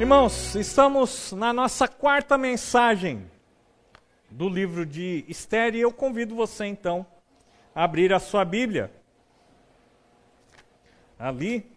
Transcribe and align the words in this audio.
Irmãos, 0.00 0.54
estamos 0.54 1.30
na 1.32 1.52
nossa 1.52 1.86
quarta 1.86 2.38
mensagem 2.38 3.30
do 4.30 4.48
livro 4.48 4.86
de 4.86 5.26
Esther 5.28 5.74
e 5.74 5.80
eu 5.80 5.92
convido 5.92 6.34
você 6.34 6.64
então 6.64 7.06
a 7.74 7.84
abrir 7.84 8.10
a 8.10 8.18
sua 8.18 8.42
Bíblia. 8.42 8.90
Ali, 11.18 11.70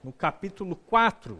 no 0.00 0.12
capítulo 0.12 0.76
4. 0.76 1.36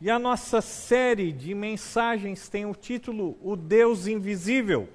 E 0.00 0.08
a 0.08 0.20
nossa 0.20 0.60
série 0.60 1.32
de 1.32 1.52
mensagens 1.52 2.48
tem 2.48 2.64
o 2.64 2.76
título 2.76 3.36
O 3.42 3.56
Deus 3.56 4.06
Invisível. 4.06 4.88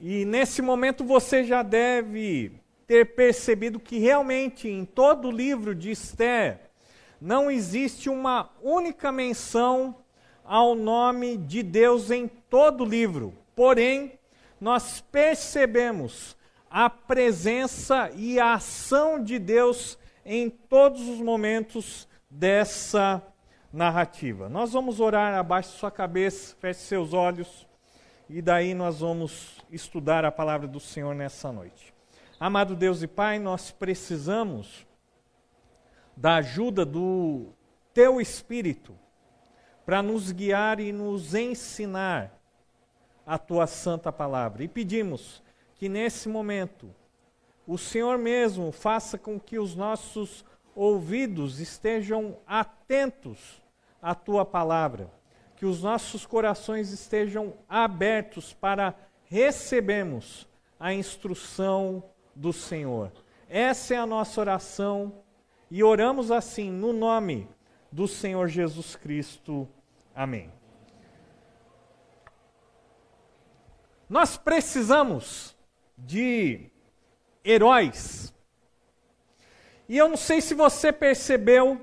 E 0.00 0.24
nesse 0.24 0.62
momento 0.62 1.04
você 1.04 1.44
já 1.44 1.62
deve 1.62 2.64
ter 2.86 3.14
percebido 3.14 3.80
que 3.80 3.98
realmente 3.98 4.68
em 4.68 4.84
todo 4.84 5.28
o 5.28 5.32
livro 5.32 5.74
de 5.74 5.90
Esther 5.90 6.60
não 7.20 7.50
existe 7.50 8.08
uma 8.08 8.50
única 8.62 9.10
menção 9.10 9.96
ao 10.44 10.74
nome 10.74 11.36
de 11.36 11.62
Deus 11.62 12.10
em 12.10 12.28
todo 12.28 12.84
o 12.84 12.88
livro. 12.88 13.34
Porém, 13.54 14.18
nós 14.60 15.00
percebemos 15.00 16.36
a 16.70 16.88
presença 16.88 18.10
e 18.14 18.38
a 18.38 18.54
ação 18.54 19.22
de 19.22 19.38
Deus 19.38 19.98
em 20.24 20.50
todos 20.50 21.08
os 21.08 21.20
momentos 21.20 22.08
dessa 22.30 23.22
narrativa. 23.72 24.48
Nós 24.48 24.72
vamos 24.72 25.00
orar 25.00 25.34
abaixo 25.34 25.72
de 25.72 25.78
sua 25.78 25.90
cabeça, 25.90 26.56
feche 26.60 26.80
seus 26.80 27.12
olhos 27.12 27.66
e 28.28 28.42
daí 28.42 28.74
nós 28.74 29.00
vamos 29.00 29.64
estudar 29.70 30.24
a 30.24 30.32
palavra 30.32 30.66
do 30.66 30.80
Senhor 30.80 31.14
nessa 31.14 31.50
noite. 31.50 31.95
Amado 32.38 32.76
Deus 32.76 33.02
e 33.02 33.06
Pai, 33.06 33.38
nós 33.38 33.70
precisamos 33.70 34.86
da 36.14 36.36
ajuda 36.36 36.84
do 36.84 37.46
Teu 37.94 38.20
Espírito 38.20 38.94
para 39.86 40.02
nos 40.02 40.30
guiar 40.32 40.78
e 40.78 40.92
nos 40.92 41.34
ensinar 41.34 42.38
a 43.26 43.38
Tua 43.38 43.66
Santa 43.66 44.12
Palavra. 44.12 44.62
E 44.62 44.68
pedimos 44.68 45.42
que 45.76 45.88
nesse 45.88 46.28
momento 46.28 46.94
o 47.66 47.78
Senhor 47.78 48.18
mesmo 48.18 48.70
faça 48.70 49.16
com 49.16 49.40
que 49.40 49.58
os 49.58 49.74
nossos 49.74 50.44
ouvidos 50.74 51.58
estejam 51.58 52.36
atentos 52.46 53.62
à 54.02 54.14
Tua 54.14 54.44
Palavra, 54.44 55.10
que 55.56 55.64
os 55.64 55.82
nossos 55.82 56.26
corações 56.26 56.92
estejam 56.92 57.54
abertos 57.66 58.52
para 58.52 58.94
recebermos 59.24 60.46
a 60.78 60.92
instrução 60.92 62.04
do 62.36 62.52
Senhor. 62.52 63.10
Essa 63.48 63.94
é 63.94 63.96
a 63.96 64.06
nossa 64.06 64.40
oração 64.40 65.24
e 65.70 65.82
oramos 65.82 66.30
assim 66.30 66.70
no 66.70 66.92
nome 66.92 67.48
do 67.90 68.06
Senhor 68.06 68.46
Jesus 68.46 68.94
Cristo. 68.94 69.66
Amém. 70.14 70.52
Nós 74.08 74.36
precisamos 74.36 75.56
de 75.96 76.70
heróis. 77.44 78.32
E 79.88 79.96
eu 79.96 80.08
não 80.08 80.16
sei 80.16 80.40
se 80.40 80.54
você 80.54 80.92
percebeu 80.92 81.80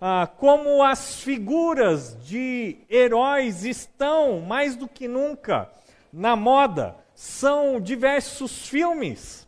ah, 0.00 0.26
como 0.26 0.82
as 0.82 1.20
figuras 1.20 2.16
de 2.24 2.78
heróis 2.88 3.64
estão 3.64 4.40
mais 4.40 4.76
do 4.76 4.86
que 4.88 5.08
nunca 5.08 5.70
na 6.12 6.36
moda. 6.36 6.96
São 7.14 7.80
diversos 7.80 8.68
filmes 8.68 9.45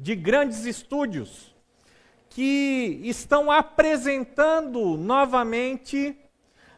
de 0.00 0.16
grandes 0.16 0.64
estúdios 0.64 1.54
que 2.30 3.00
estão 3.04 3.50
apresentando 3.50 4.96
novamente 4.96 6.16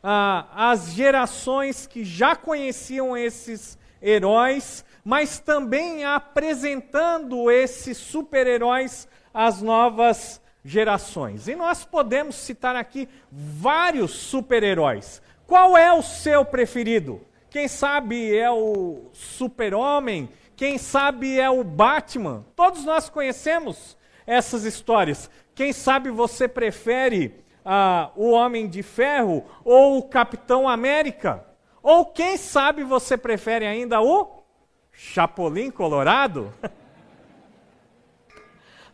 ah, 0.02 0.48
as 0.54 0.92
gerações 0.92 1.86
que 1.86 2.04
já 2.04 2.34
conheciam 2.34 3.16
esses 3.16 3.78
heróis, 4.02 4.84
mas 5.04 5.38
também 5.38 6.04
apresentando 6.04 7.50
esses 7.50 7.96
super-heróis 7.96 9.06
às 9.32 9.62
novas 9.62 10.40
gerações. 10.64 11.46
E 11.46 11.54
nós 11.54 11.84
podemos 11.84 12.34
citar 12.34 12.74
aqui 12.74 13.08
vários 13.30 14.10
super-heróis. 14.10 15.22
Qual 15.46 15.76
é 15.76 15.92
o 15.92 16.02
seu 16.02 16.44
preferido? 16.44 17.20
Quem 17.50 17.68
sabe 17.68 18.34
é 18.34 18.50
o 18.50 19.10
Super-Homem, 19.12 20.28
quem 20.56 20.78
sabe 20.78 21.38
é 21.38 21.50
o 21.50 21.64
Batman. 21.64 22.44
Todos 22.54 22.84
nós 22.84 23.08
conhecemos 23.08 23.96
essas 24.26 24.64
histórias. 24.64 25.30
Quem 25.54 25.72
sabe 25.72 26.10
você 26.10 26.48
prefere 26.48 27.44
ah, 27.64 28.10
o 28.16 28.30
Homem 28.30 28.68
de 28.68 28.82
Ferro 28.82 29.44
ou 29.64 29.98
o 29.98 30.02
Capitão 30.02 30.68
América? 30.68 31.46
Ou 31.82 32.06
quem 32.06 32.36
sabe 32.36 32.84
você 32.84 33.16
prefere 33.16 33.66
ainda 33.66 34.00
o 34.00 34.44
Chapolin 34.92 35.70
Colorado? 35.70 36.52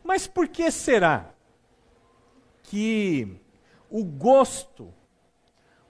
Mas 0.03 0.27
por 0.27 0.49
que 0.49 0.71
será 0.71 1.27
que 2.63 3.39
o 3.91 4.05
gosto 4.05 4.93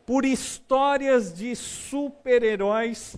por 0.05 0.25
histórias 0.25 1.33
de 1.33 1.55
super-heróis 1.55 3.17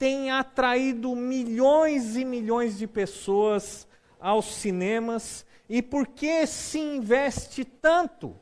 tem 0.00 0.30
atraído 0.30 1.14
milhões 1.14 2.16
e 2.16 2.24
milhões 2.24 2.78
de 2.78 2.86
pessoas 2.86 3.86
aos 4.18 4.46
cinemas 4.46 5.44
e 5.68 5.82
por 5.82 6.06
que 6.06 6.46
se 6.46 6.78
investe 6.78 7.66
tanto 7.66 8.34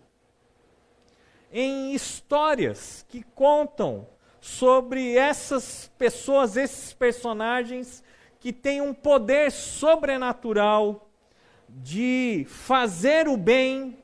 em 1.52 1.92
histórias 1.92 3.04
que 3.08 3.24
contam 3.34 4.06
sobre 4.41 5.16
essas 5.16 5.91
pessoas, 5.98 6.56
esses 6.56 6.92
personagens 6.92 8.04
que 8.38 8.52
têm 8.52 8.80
um 8.80 8.94
poder 8.94 9.50
sobrenatural 9.50 11.10
de 11.68 12.47
fazer 12.48 13.26
o 13.26 13.36
bem 13.36 13.98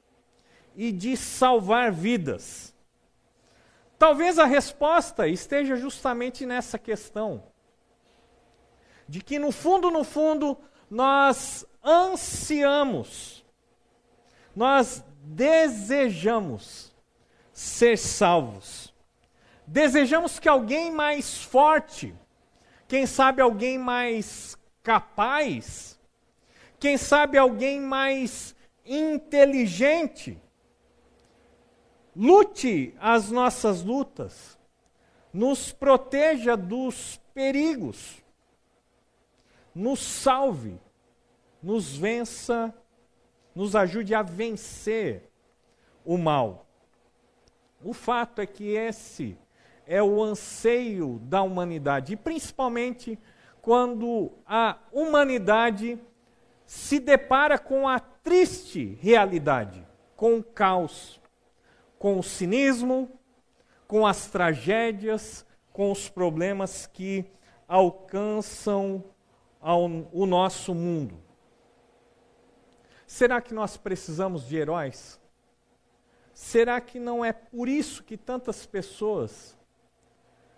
e 0.74 0.90
de 0.90 1.16
salvar 1.16 1.92
vidas. 1.92 2.73
Talvez 3.98 4.38
a 4.38 4.44
resposta 4.44 5.28
esteja 5.28 5.76
justamente 5.76 6.44
nessa 6.44 6.78
questão. 6.78 7.44
De 9.08 9.22
que 9.22 9.38
no 9.38 9.52
fundo, 9.52 9.90
no 9.90 10.02
fundo, 10.02 10.58
nós 10.90 11.66
ansiamos, 11.84 13.44
nós 14.54 15.04
desejamos 15.22 16.94
ser 17.52 17.98
salvos. 17.98 18.92
Desejamos 19.66 20.38
que 20.38 20.48
alguém 20.48 20.90
mais 20.90 21.42
forte, 21.42 22.14
quem 22.86 23.06
sabe 23.06 23.40
alguém 23.40 23.78
mais 23.78 24.58
capaz, 24.82 25.98
quem 26.78 26.98
sabe 26.98 27.38
alguém 27.38 27.80
mais 27.80 28.54
inteligente, 28.84 30.38
lute 32.14 32.94
as 33.00 33.30
nossas 33.30 33.82
lutas, 33.82 34.58
nos 35.32 35.72
proteja 35.72 36.56
dos 36.56 37.20
perigos, 37.34 38.22
nos 39.74 40.00
salve, 40.00 40.78
nos 41.62 41.96
vença, 41.96 42.72
nos 43.54 43.74
ajude 43.74 44.14
a 44.14 44.22
vencer 44.22 45.30
o 46.04 46.16
mal. 46.16 46.66
O 47.82 47.92
fato 47.92 48.40
é 48.40 48.46
que 48.46 48.68
esse 48.68 49.36
é 49.86 50.02
o 50.02 50.22
anseio 50.22 51.18
da 51.24 51.42
humanidade, 51.42 52.12
e 52.12 52.16
principalmente 52.16 53.18
quando 53.60 54.30
a 54.46 54.78
humanidade 54.92 55.98
se 56.66 56.98
depara 56.98 57.58
com 57.58 57.88
a 57.88 57.98
triste 57.98 58.98
realidade, 59.00 59.86
com 60.16 60.38
o 60.38 60.44
caos, 60.44 61.20
com 62.04 62.18
o 62.18 62.22
cinismo, 62.22 63.08
com 63.88 64.06
as 64.06 64.26
tragédias, 64.26 65.42
com 65.72 65.90
os 65.90 66.06
problemas 66.06 66.86
que 66.86 67.24
alcançam 67.66 69.02
ao, 69.58 69.84
o 70.12 70.26
nosso 70.26 70.74
mundo. 70.74 71.16
Será 73.06 73.40
que 73.40 73.54
nós 73.54 73.78
precisamos 73.78 74.46
de 74.46 74.54
heróis? 74.54 75.18
Será 76.34 76.78
que 76.78 77.00
não 77.00 77.24
é 77.24 77.32
por 77.32 77.70
isso 77.70 78.04
que 78.04 78.18
tantas 78.18 78.66
pessoas 78.66 79.56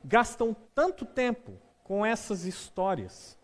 gastam 0.05 0.53
tanto 0.75 1.05
tempo 1.05 1.53
com 1.85 2.05
essas 2.05 2.45
histórias? 2.45 3.39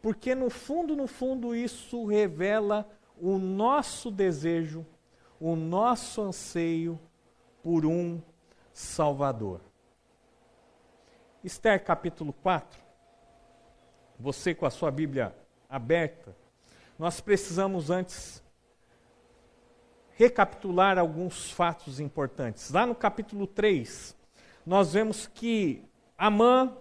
Porque 0.00 0.36
no 0.36 0.50
fundo, 0.50 0.94
no 0.94 1.08
fundo, 1.08 1.52
isso 1.52 2.06
revela 2.06 2.88
o 3.20 3.38
nosso 3.38 4.08
desejo, 4.08 4.86
o 5.40 5.56
nosso 5.56 6.22
anseio 6.22 6.96
por 7.62 7.84
um 7.84 8.20
Salvador. 8.72 9.60
Esther 11.42 11.82
capítulo 11.82 12.32
4. 12.32 12.78
Você 14.18 14.54
com 14.54 14.66
a 14.66 14.70
sua 14.70 14.90
Bíblia 14.90 15.34
aberta, 15.68 16.36
nós 16.98 17.20
precisamos 17.20 17.90
antes 17.90 18.42
recapitular 20.14 20.98
alguns 20.98 21.50
fatos 21.50 21.98
importantes. 21.98 22.70
Lá 22.70 22.84
no 22.84 22.94
capítulo 22.94 23.46
3, 23.46 24.14
nós 24.66 24.92
vemos 24.92 25.26
que 25.26 25.82
Amã, 26.18 26.76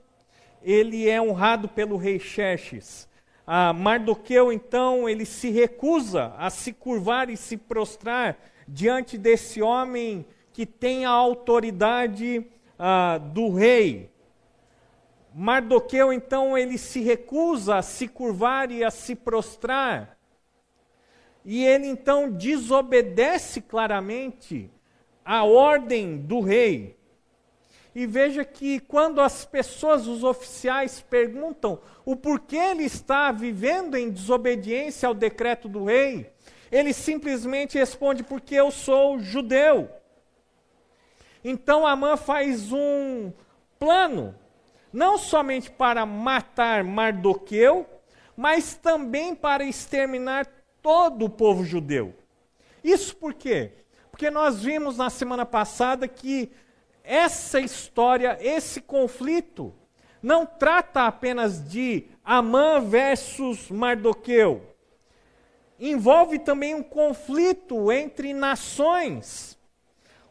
ele 0.61 1.07
é 1.07 1.21
honrado 1.21 1.69
pelo 1.69 1.95
rei 1.95 2.19
Xerxes. 2.19 3.07
A 3.47 3.71
Mardoqueu, 3.71 4.51
então, 4.51 5.07
ele 5.07 5.25
se 5.25 5.49
recusa 5.49 6.33
a 6.37 6.49
se 6.49 6.73
curvar 6.73 7.29
e 7.29 7.37
se 7.37 7.55
prostrar 7.55 8.37
diante 8.67 9.17
desse 9.17 9.61
homem 9.61 10.25
que 10.59 10.65
tem 10.65 11.05
a 11.05 11.09
autoridade 11.09 12.45
ah, 12.77 13.17
do 13.17 13.53
rei. 13.53 14.11
Mardoqueu, 15.33 16.11
então, 16.11 16.57
ele 16.57 16.77
se 16.77 16.99
recusa 16.99 17.77
a 17.77 17.81
se 17.81 18.09
curvar 18.09 18.69
e 18.69 18.83
a 18.83 18.91
se 18.91 19.15
prostrar. 19.15 20.17
E 21.45 21.65
ele, 21.65 21.87
então, 21.87 22.29
desobedece 22.29 23.61
claramente 23.61 24.69
a 25.23 25.45
ordem 25.45 26.17
do 26.17 26.41
rei. 26.41 26.97
E 27.95 28.05
veja 28.05 28.43
que 28.43 28.81
quando 28.81 29.21
as 29.21 29.45
pessoas, 29.45 30.07
os 30.07 30.25
oficiais, 30.25 30.99
perguntam 30.99 31.79
o 32.03 32.17
porquê 32.17 32.57
ele 32.57 32.83
está 32.83 33.31
vivendo 33.31 33.95
em 33.95 34.09
desobediência 34.09 35.07
ao 35.07 35.13
decreto 35.13 35.69
do 35.69 35.85
rei, 35.85 36.29
ele 36.69 36.91
simplesmente 36.91 37.77
responde: 37.77 38.23
porque 38.23 38.55
eu 38.55 38.71
sou 38.71 39.21
judeu. 39.21 39.89
Então 41.43 41.85
Amã 41.85 42.17
faz 42.17 42.71
um 42.71 43.31
plano, 43.77 44.35
não 44.91 45.17
somente 45.17 45.71
para 45.71 46.05
matar 46.05 46.83
Mardoqueu, 46.83 47.87
mas 48.35 48.75
também 48.75 49.35
para 49.35 49.63
exterminar 49.63 50.45
todo 50.81 51.25
o 51.25 51.29
povo 51.29 51.63
judeu. 51.63 52.13
Isso 52.83 53.15
por 53.15 53.33
quê? 53.33 53.71
Porque 54.09 54.29
nós 54.29 54.63
vimos 54.63 54.97
na 54.97 55.09
semana 55.09 55.45
passada 55.45 56.07
que 56.07 56.51
essa 57.03 57.59
história, 57.59 58.37
esse 58.41 58.81
conflito, 58.81 59.73
não 60.21 60.45
trata 60.45 61.03
apenas 61.07 61.67
de 61.69 62.05
Amã 62.23 62.79
versus 62.79 63.69
Mardoqueu. 63.69 64.75
Envolve 65.79 66.39
também 66.39 66.75
um 66.75 66.83
conflito 66.83 67.91
entre 67.91 68.33
nações. 68.33 69.58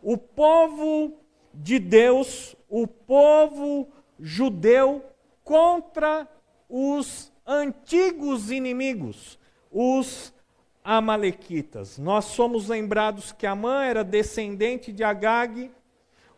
O 0.03 0.17
povo 0.17 1.19
de 1.53 1.79
Deus, 1.79 2.55
o 2.69 2.87
povo 2.87 3.89
judeu, 4.19 5.05
contra 5.43 6.29
os 6.69 7.33
antigos 7.47 8.51
inimigos, 8.51 9.39
os 9.71 10.33
amalequitas. 10.85 11.99
Nós 11.99 12.27
somos 12.27 12.69
lembrados 12.69 13.33
que 13.33 13.47
Amã 13.47 13.85
era 13.85 14.05
descendente 14.05 14.93
de 14.93 15.03
Agag, 15.03 15.71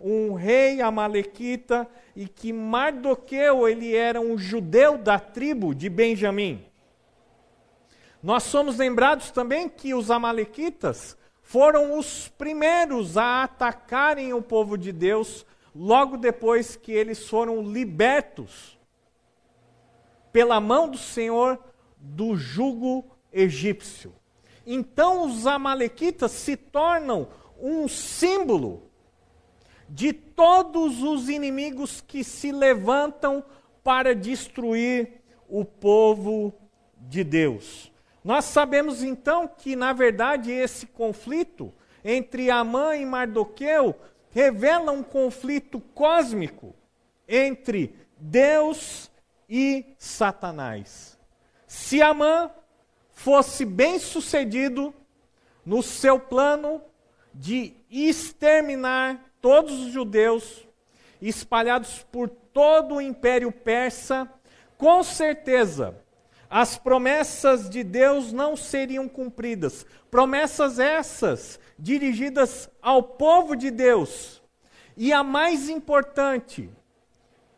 um 0.01 0.33
rei 0.33 0.81
amalequita 0.81 1.87
e 2.17 2.27
que 2.27 2.53
Mardoqueu 2.53 3.69
ele 3.69 3.95
era 3.95 4.21
um 4.21 4.39
judeu 4.39 4.97
da 4.97 5.19
tribo 5.19 5.75
de 5.75 5.89
Benjamim. 5.89 6.65
Nós 8.23 8.45
somos 8.45 8.77
lembrados 8.77 9.31
também 9.31 9.69
que 9.69 9.95
os 9.95 10.11
amalequitas 10.11 11.17
foram 11.51 11.99
os 11.99 12.29
primeiros 12.29 13.17
a 13.17 13.43
atacarem 13.43 14.33
o 14.33 14.41
povo 14.41 14.79
de 14.79 14.93
Deus 14.93 15.45
logo 15.75 16.17
depois 16.17 16.77
que 16.77 16.93
eles 16.93 17.29
foram 17.29 17.61
libertos 17.61 18.79
pela 20.33 20.61
mão 20.61 20.89
do 20.89 20.97
Senhor 20.97 21.59
do 21.97 22.37
jugo 22.37 23.05
egípcio. 23.33 24.15
Então 24.65 25.27
os 25.27 25.45
amalequitas 25.45 26.31
se 26.31 26.57
tornam 26.57 27.27
um 27.61 27.89
símbolo 27.89 28.85
de 29.89 30.13
todos 30.13 31.03
os 31.03 31.29
inimigos 31.29 32.01
que 32.01 32.23
se 32.23 32.53
levantam 32.53 33.43
para 33.83 34.15
destruir 34.15 35.21
o 35.49 35.65
povo 35.65 36.55
de 36.97 37.25
Deus. 37.25 37.90
Nós 38.23 38.45
sabemos 38.45 39.03
então 39.03 39.49
que, 39.49 39.75
na 39.75 39.93
verdade, 39.93 40.51
esse 40.51 40.87
conflito 40.87 41.73
entre 42.05 42.51
Amã 42.51 42.95
e 42.97 43.05
Mardoqueu 43.05 43.95
revela 44.31 44.93
um 44.93 45.03
conflito 45.03 45.81
cósmico 45.95 46.75
entre 47.27 47.95
Deus 48.19 49.11
e 49.49 49.85
Satanás. 49.99 51.19
Se 51.67 52.03
Amã 52.03 52.51
fosse 53.13 53.65
bem 53.65 53.99
sucedido 53.99 54.95
no 55.65 55.83
seu 55.83 56.19
plano 56.19 56.83
de 57.35 57.75
exterminar 57.91 59.33
todos 59.41 59.73
os 59.73 59.93
judeus 59.93 60.67
espalhados 61.21 62.05
por 62.11 62.29
todo 62.29 62.97
o 62.97 63.01
Império 63.01 63.53
Persa, 63.53 64.29
com 64.77 65.03
certeza 65.03 65.97
as 66.51 66.77
promessas 66.77 67.71
de 67.71 67.85
Deus 67.85 68.33
não 68.33 68.57
seriam 68.57 69.09
cumpridas. 69.09 69.87
Promessas 70.11 70.81
essas 70.81 71.61
dirigidas 71.79 72.69
ao 72.83 73.03
povo 73.03 73.55
de 73.55 73.71
Deus. 73.71 74.43
E 74.97 75.13
a 75.13 75.23
mais 75.23 75.69
importante, 75.69 76.69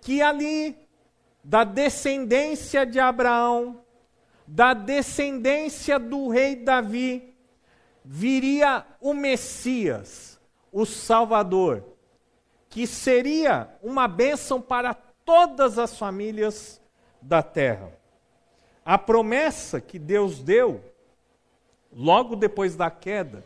que 0.02 0.20
ali, 0.20 0.76
da 1.42 1.64
descendência 1.64 2.84
de 2.84 3.00
Abraão, 3.00 3.82
da 4.46 4.74
descendência 4.74 5.98
do 5.98 6.28
rei 6.28 6.56
Davi, 6.56 7.34
viria 8.04 8.84
o 9.00 9.14
Messias 9.14 10.32
o 10.72 10.86
Salvador, 10.86 11.84
que 12.70 12.86
seria 12.86 13.68
uma 13.82 14.08
bênção 14.08 14.60
para 14.60 14.94
todas 14.94 15.78
as 15.78 15.98
famílias 15.98 16.80
da 17.20 17.42
terra. 17.42 18.01
A 18.84 18.98
promessa 18.98 19.80
que 19.80 19.98
Deus 19.98 20.40
deu, 20.40 20.82
logo 21.92 22.34
depois 22.34 22.74
da 22.74 22.90
queda, 22.90 23.44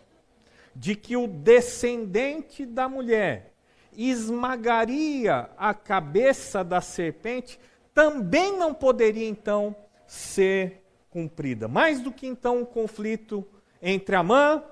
de 0.75 0.95
que 0.95 1.17
o 1.17 1.27
descendente 1.27 2.65
da 2.65 2.89
mulher 2.89 3.53
esmagaria 3.97 5.49
a 5.57 5.73
cabeça 5.73 6.63
da 6.63 6.81
serpente, 6.81 7.59
também 7.95 8.57
não 8.57 8.75
poderia 8.75 9.27
então 9.27 9.75
ser 10.07 10.83
cumprida. 11.09 11.67
Mais 11.67 12.01
do 12.01 12.13
que 12.13 12.27
então 12.27 12.59
um 12.59 12.65
conflito 12.65 13.47
entre 13.81 14.15
Amã 14.15 14.63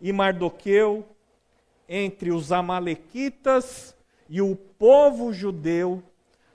e 0.00 0.12
Mardoqueu, 0.12 1.06
entre 1.86 2.30
os 2.30 2.52
Amalequitas 2.52 3.94
e 4.28 4.40
o 4.40 4.56
povo 4.56 5.32
judeu, 5.32 6.02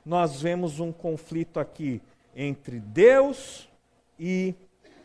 nós 0.03 0.41
vemos 0.41 0.79
um 0.79 0.91
conflito 0.91 1.59
aqui 1.59 2.01
entre 2.35 2.79
Deus 2.79 3.69
e 4.17 4.55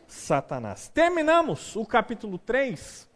Satanás. 0.07 0.87
Terminamos 0.87 1.75
o 1.75 1.85
capítulo 1.85 2.37
3 2.37 3.09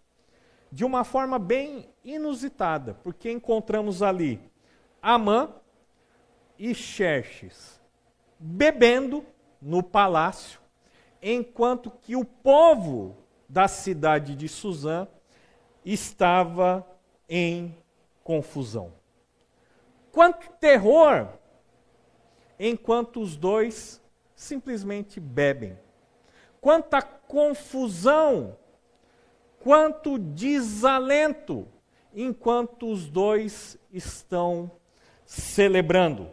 de 0.71 0.85
uma 0.85 1.03
forma 1.03 1.39
bem 1.39 1.89
inusitada, 2.03 2.93
porque 3.03 3.31
encontramos 3.31 4.03
ali 4.03 4.39
Amã 5.01 5.51
e 6.57 6.75
Xerxes 6.75 7.79
bebendo 8.37 9.25
no 9.61 9.83
palácio, 9.83 10.59
enquanto 11.21 11.91
que 11.91 12.15
o 12.15 12.23
povo 12.23 13.17
da 13.47 13.67
cidade 13.67 14.35
de 14.35 14.47
Suzã 14.47 15.07
estava 15.83 16.85
em 17.27 17.75
confusão. 18.23 18.93
Quanto 20.11 20.49
terror 20.53 21.27
enquanto 22.59 23.21
os 23.21 23.37
dois 23.37 24.01
simplesmente 24.35 25.19
bebem. 25.19 25.77
Quanta 26.59 27.01
confusão, 27.01 28.57
quanto 29.59 30.17
desalento 30.17 31.67
enquanto 32.13 32.91
os 32.91 33.09
dois 33.09 33.77
estão 33.91 34.71
celebrando. 35.25 36.29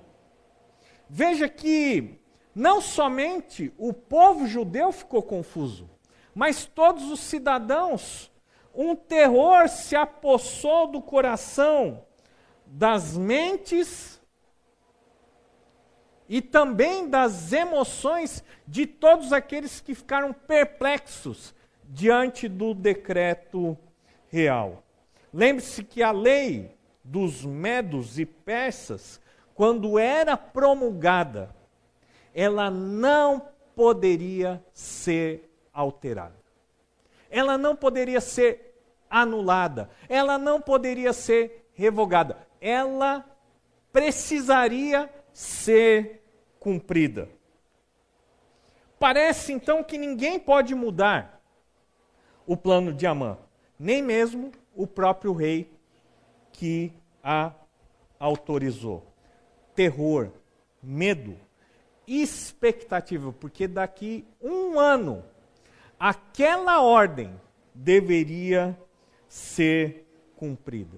Veja 1.09 1.49
que 1.49 2.19
não 2.55 2.81
somente 2.81 3.73
o 3.77 3.93
povo 3.93 4.47
judeu 4.47 4.91
ficou 4.91 5.23
confuso, 5.23 5.89
mas 6.35 6.65
todos 6.65 7.11
os 7.11 7.21
cidadãos 7.21 8.33
um 8.75 8.95
terror 8.95 9.69
se 9.69 9.97
apossou 9.97 10.87
do 10.87 11.01
coração, 11.01 12.05
das 12.67 13.17
mentes 13.17 14.16
e 16.29 16.41
também 16.41 17.09
das 17.09 17.53
emoções 17.53 18.43
de 18.67 18.87
todos 18.87 19.33
aqueles 19.33 19.81
que 19.81 19.95
ficaram 19.95 20.33
perplexos 20.33 21.55
diante 21.85 22.49
do 22.49 22.75
decreto 22.75 23.77
real. 24.29 24.83
Lembre-se 25.33 25.85
que 25.85 26.03
a 26.03 26.11
lei 26.11 26.77
dos 27.05 27.45
medos 27.45 28.19
e 28.19 28.27
persas, 28.27 29.21
quando 29.55 29.99
era 29.99 30.37
promulgada, 30.37 31.55
ela 32.35 32.71
não 32.71 33.49
poderia 33.75 34.63
ser 34.73 35.51
alterada. 35.73 36.35
Ela 37.31 37.57
não 37.57 37.77
poderia 37.77 38.21
ser 38.21 38.75
anulada, 39.09 39.89
ela 40.09 40.37
não 40.39 40.61
poderia 40.61 41.13
ser 41.13 41.71
revogada, 41.75 42.39
ela 42.61 43.25
precisaria 43.93 45.09
ser 45.37 46.23
cumprida. 46.59 47.29
Parece 48.99 49.53
então 49.53 49.85
que 49.85 49.99
ninguém 49.99 50.39
pode 50.39 50.75
mudar 50.75 51.43
o 52.47 52.57
plano 52.57 52.91
de 52.91 53.07
Amã, 53.07 53.37
nem 53.79 54.03
mesmo 54.03 54.51
o 54.75 54.87
próprio 54.87 55.35
rei 55.35 55.71
que 56.55 56.91
a 57.23 57.53
autorizou. 58.19 59.13
Terror, 59.75 60.33
medo, 60.83 61.39
expectativa, 62.07 63.31
porque 63.31 63.69
daqui 63.69 64.27
um 64.41 64.81
ano 64.81 65.23
aquela 66.01 66.81
ordem 66.81 67.39
deveria 67.75 68.75
ser 69.29 70.09
cumprida. 70.35 70.97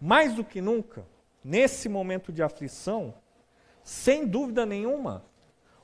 Mais 0.00 0.34
do 0.34 0.42
que 0.42 0.60
nunca, 0.60 1.06
nesse 1.44 1.88
momento 1.88 2.32
de 2.32 2.42
aflição, 2.42 3.14
sem 3.84 4.26
dúvida 4.26 4.64
nenhuma, 4.64 5.22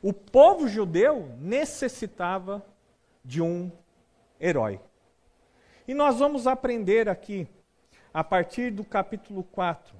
o 0.02 0.10
povo 0.10 0.66
judeu 0.66 1.30
necessitava 1.38 2.64
de 3.22 3.42
um 3.42 3.70
herói. 4.40 4.80
E 5.86 5.92
nós 5.92 6.18
vamos 6.18 6.46
aprender 6.46 7.08
aqui, 7.08 7.46
a 8.12 8.24
partir 8.24 8.70
do 8.70 8.82
capítulo 8.82 9.44
4, 9.44 9.94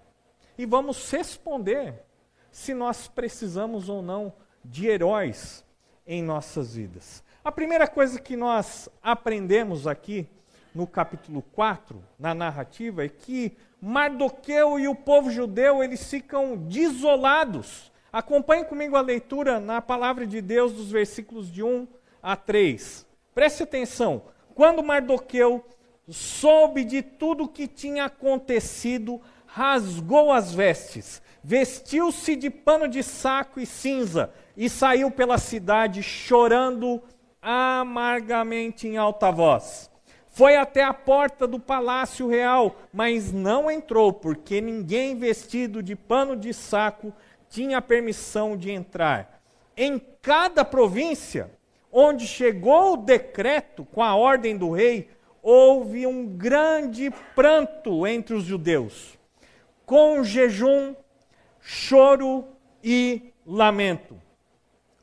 e 0.56 0.64
vamos 0.64 1.10
responder 1.10 2.02
se 2.50 2.72
nós 2.72 3.06
precisamos 3.06 3.88
ou 3.88 4.02
não 4.02 4.32
de 4.64 4.86
heróis 4.86 5.64
em 6.06 6.22
nossas 6.22 6.74
vidas. 6.74 7.22
A 7.44 7.52
primeira 7.52 7.86
coisa 7.86 8.20
que 8.20 8.36
nós 8.36 8.88
aprendemos 9.02 9.86
aqui 9.86 10.26
no 10.74 10.86
capítulo 10.86 11.42
4, 11.52 12.02
na 12.18 12.34
narrativa, 12.34 13.04
é 13.04 13.08
que 13.08 13.56
Mardoqueu 13.80 14.78
e 14.78 14.86
o 14.86 14.94
povo 14.94 15.30
judeu, 15.30 15.82
eles 15.82 16.08
ficam 16.08 16.56
desolados. 16.56 17.89
Acompanhe 18.12 18.64
comigo 18.64 18.96
a 18.96 19.00
leitura 19.00 19.60
na 19.60 19.80
palavra 19.80 20.26
de 20.26 20.40
Deus 20.40 20.72
dos 20.72 20.90
versículos 20.90 21.50
de 21.50 21.62
1 21.62 21.86
a 22.20 22.34
3. 22.34 23.06
Preste 23.32 23.62
atenção. 23.62 24.22
Quando 24.54 24.82
Mardoqueu 24.82 25.64
soube 26.08 26.84
de 26.84 27.02
tudo 27.02 27.44
o 27.44 27.48
que 27.48 27.68
tinha 27.68 28.06
acontecido, 28.06 29.20
rasgou 29.46 30.32
as 30.32 30.52
vestes, 30.52 31.22
vestiu-se 31.42 32.34
de 32.34 32.50
pano 32.50 32.88
de 32.88 33.02
saco 33.02 33.60
e 33.60 33.66
cinza 33.66 34.32
e 34.56 34.68
saiu 34.68 35.10
pela 35.10 35.38
cidade 35.38 36.02
chorando 36.02 37.00
amargamente 37.40 38.88
em 38.88 38.96
alta 38.96 39.30
voz. 39.30 39.88
Foi 40.32 40.56
até 40.56 40.82
a 40.84 40.94
porta 40.94 41.46
do 41.46 41.58
palácio 41.58 42.28
real, 42.28 42.76
mas 42.92 43.32
não 43.32 43.70
entrou, 43.70 44.12
porque 44.12 44.60
ninguém 44.60 45.16
vestido 45.16 45.82
de 45.82 45.96
pano 45.96 46.36
de 46.36 46.54
saco 46.54 47.12
tinha 47.50 47.82
permissão 47.82 48.56
de 48.56 48.70
entrar. 48.70 49.42
Em 49.76 50.00
cada 50.22 50.64
província 50.64 51.50
onde 51.92 52.26
chegou 52.26 52.94
o 52.94 52.96
decreto 52.96 53.84
com 53.84 54.02
a 54.02 54.14
ordem 54.14 54.56
do 54.56 54.70
rei, 54.70 55.10
houve 55.42 56.06
um 56.06 56.26
grande 56.26 57.10
pranto 57.34 58.06
entre 58.06 58.34
os 58.34 58.44
judeus, 58.44 59.18
com 59.84 60.22
jejum, 60.22 60.94
choro 61.60 62.46
e 62.82 63.32
lamento. 63.44 64.20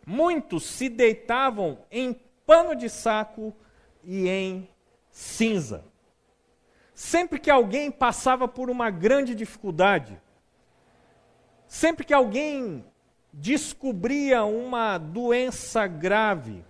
Muitos 0.05 0.63
se 0.65 0.87
deitavam 0.87 1.79
em 1.91 2.17
pano 2.45 2.75
de 2.75 2.89
saco 2.89 3.53
e 4.03 4.29
em 4.29 4.69
cinza. 5.11 5.83
Sempre 6.93 7.39
que 7.39 7.51
alguém 7.51 7.91
passava 7.91 8.47
por 8.47 8.69
uma 8.69 8.89
grande 8.89 9.35
dificuldade, 9.35 10.19
sempre 11.67 12.05
que 12.05 12.13
alguém 12.13 12.83
descobria 13.31 14.43
uma 14.45 14.97
doença 14.97 15.85
grave, 15.85 16.63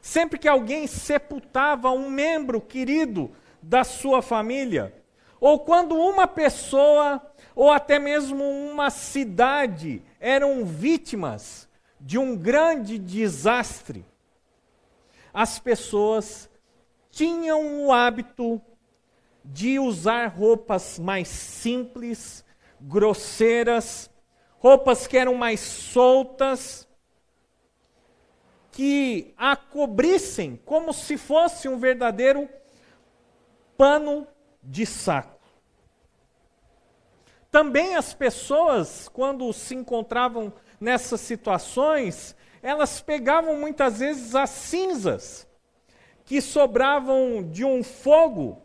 sempre 0.00 0.38
que 0.38 0.48
alguém 0.48 0.86
sepultava 0.86 1.90
um 1.90 2.08
membro 2.08 2.60
querido 2.60 3.30
da 3.62 3.84
sua 3.84 4.22
família, 4.22 4.94
ou 5.40 5.60
quando 5.60 5.94
uma 5.94 6.26
pessoa 6.26 7.20
ou 7.54 7.70
até 7.70 7.98
mesmo 7.98 8.44
uma 8.44 8.90
cidade 8.90 10.02
eram 10.18 10.64
vítimas 10.64 11.68
de 12.00 12.18
um 12.18 12.36
grande 12.36 12.98
desastre, 12.98 14.04
as 15.32 15.58
pessoas 15.58 16.48
tinham 17.10 17.84
o 17.84 17.92
hábito 17.92 18.60
de 19.44 19.78
usar 19.78 20.26
roupas 20.28 20.98
mais 20.98 21.28
simples, 21.28 22.44
grosseiras, 22.80 24.10
roupas 24.60 25.06
que 25.06 25.16
eram 25.16 25.34
mais 25.34 25.58
soltas, 25.58 26.86
que 28.70 29.34
a 29.36 29.56
cobrissem 29.56 30.60
como 30.64 30.92
se 30.92 31.16
fosse 31.16 31.66
um 31.66 31.78
verdadeiro 31.78 32.48
pano 33.76 34.26
de 34.62 34.84
saco. 34.84 35.40
Também 37.50 37.96
as 37.96 38.12
pessoas, 38.14 39.08
quando 39.08 39.50
se 39.52 39.74
encontravam 39.74 40.52
nessas 40.78 41.22
situações, 41.22 42.36
elas 42.62 43.00
pegavam 43.00 43.56
muitas 43.56 43.98
vezes 43.98 44.34
as 44.34 44.50
cinzas 44.50 45.48
que 46.24 46.40
sobravam 46.40 47.42
de 47.42 47.64
um 47.64 47.82
fogo 47.82 48.62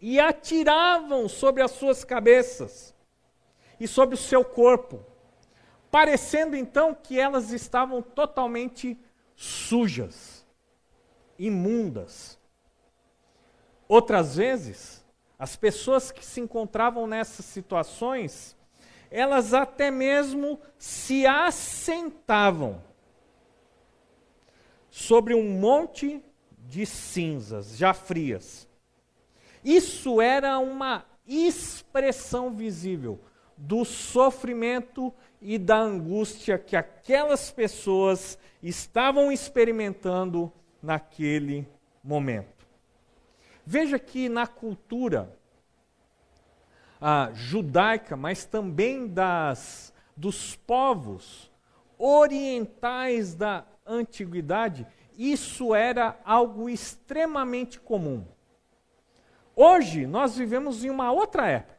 e 0.00 0.20
atiravam 0.20 1.28
sobre 1.28 1.60
as 1.60 1.72
suas 1.72 2.04
cabeças 2.04 2.96
e 3.78 3.86
sobre 3.86 4.14
o 4.14 4.18
seu 4.18 4.44
corpo, 4.44 5.04
parecendo 5.90 6.56
então 6.56 6.94
que 6.94 7.18
elas 7.18 7.52
estavam 7.52 8.02
totalmente 8.02 8.98
sujas, 9.34 10.46
imundas. 11.38 12.38
Outras 13.86 14.36
vezes, 14.36 15.04
as 15.38 15.56
pessoas 15.56 16.10
que 16.10 16.24
se 16.24 16.40
encontravam 16.40 17.06
nessas 17.06 17.46
situações, 17.46 18.56
elas 19.10 19.54
até 19.54 19.90
mesmo 19.90 20.60
se 20.76 21.26
assentavam 21.26 22.82
sobre 24.90 25.34
um 25.34 25.58
monte 25.58 26.22
de 26.58 26.84
cinzas 26.84 27.76
já 27.76 27.94
frias. 27.94 28.68
Isso 29.64 30.20
era 30.20 30.58
uma 30.58 31.06
expressão 31.26 32.50
visível 32.50 33.20
do 33.58 33.84
sofrimento 33.84 35.12
e 35.42 35.58
da 35.58 35.78
angústia 35.78 36.58
que 36.58 36.76
aquelas 36.76 37.50
pessoas 37.50 38.38
estavam 38.62 39.30
experimentando 39.32 40.52
naquele 40.82 41.68
momento. 42.02 42.66
Veja 43.66 43.98
que 43.98 44.28
na 44.28 44.46
cultura 44.46 45.36
judaica, 47.34 48.16
mas 48.16 48.44
também 48.44 49.06
das, 49.06 49.92
dos 50.16 50.56
povos 50.56 51.50
orientais 51.98 53.34
da 53.34 53.64
antiguidade, 53.86 54.86
isso 55.16 55.74
era 55.74 56.18
algo 56.24 56.68
extremamente 56.68 57.78
comum. 57.80 58.24
Hoje 59.54 60.06
nós 60.06 60.36
vivemos 60.36 60.84
em 60.84 60.90
uma 60.90 61.10
outra 61.10 61.48
época, 61.48 61.77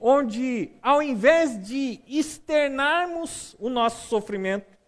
onde 0.00 0.72
ao 0.82 1.02
invés 1.02 1.60
de 1.62 2.00
externarmos 2.08 3.54
o 3.60 3.68
nosso 3.68 4.08
sofrimento, 4.08 4.78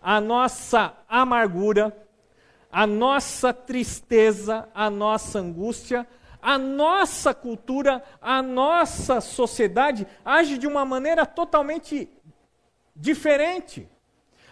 a 0.00 0.20
nossa 0.20 0.94
amargura, 1.08 1.96
a 2.70 2.86
nossa 2.86 3.52
tristeza, 3.52 4.68
a 4.74 4.90
nossa 4.90 5.38
angústia, 5.38 6.06
a 6.40 6.58
nossa 6.58 7.32
cultura, 7.32 8.02
a 8.20 8.42
nossa 8.42 9.20
sociedade 9.20 10.06
age 10.24 10.58
de 10.58 10.66
uma 10.66 10.84
maneira 10.84 11.24
totalmente 11.24 12.08
diferente. 12.94 13.88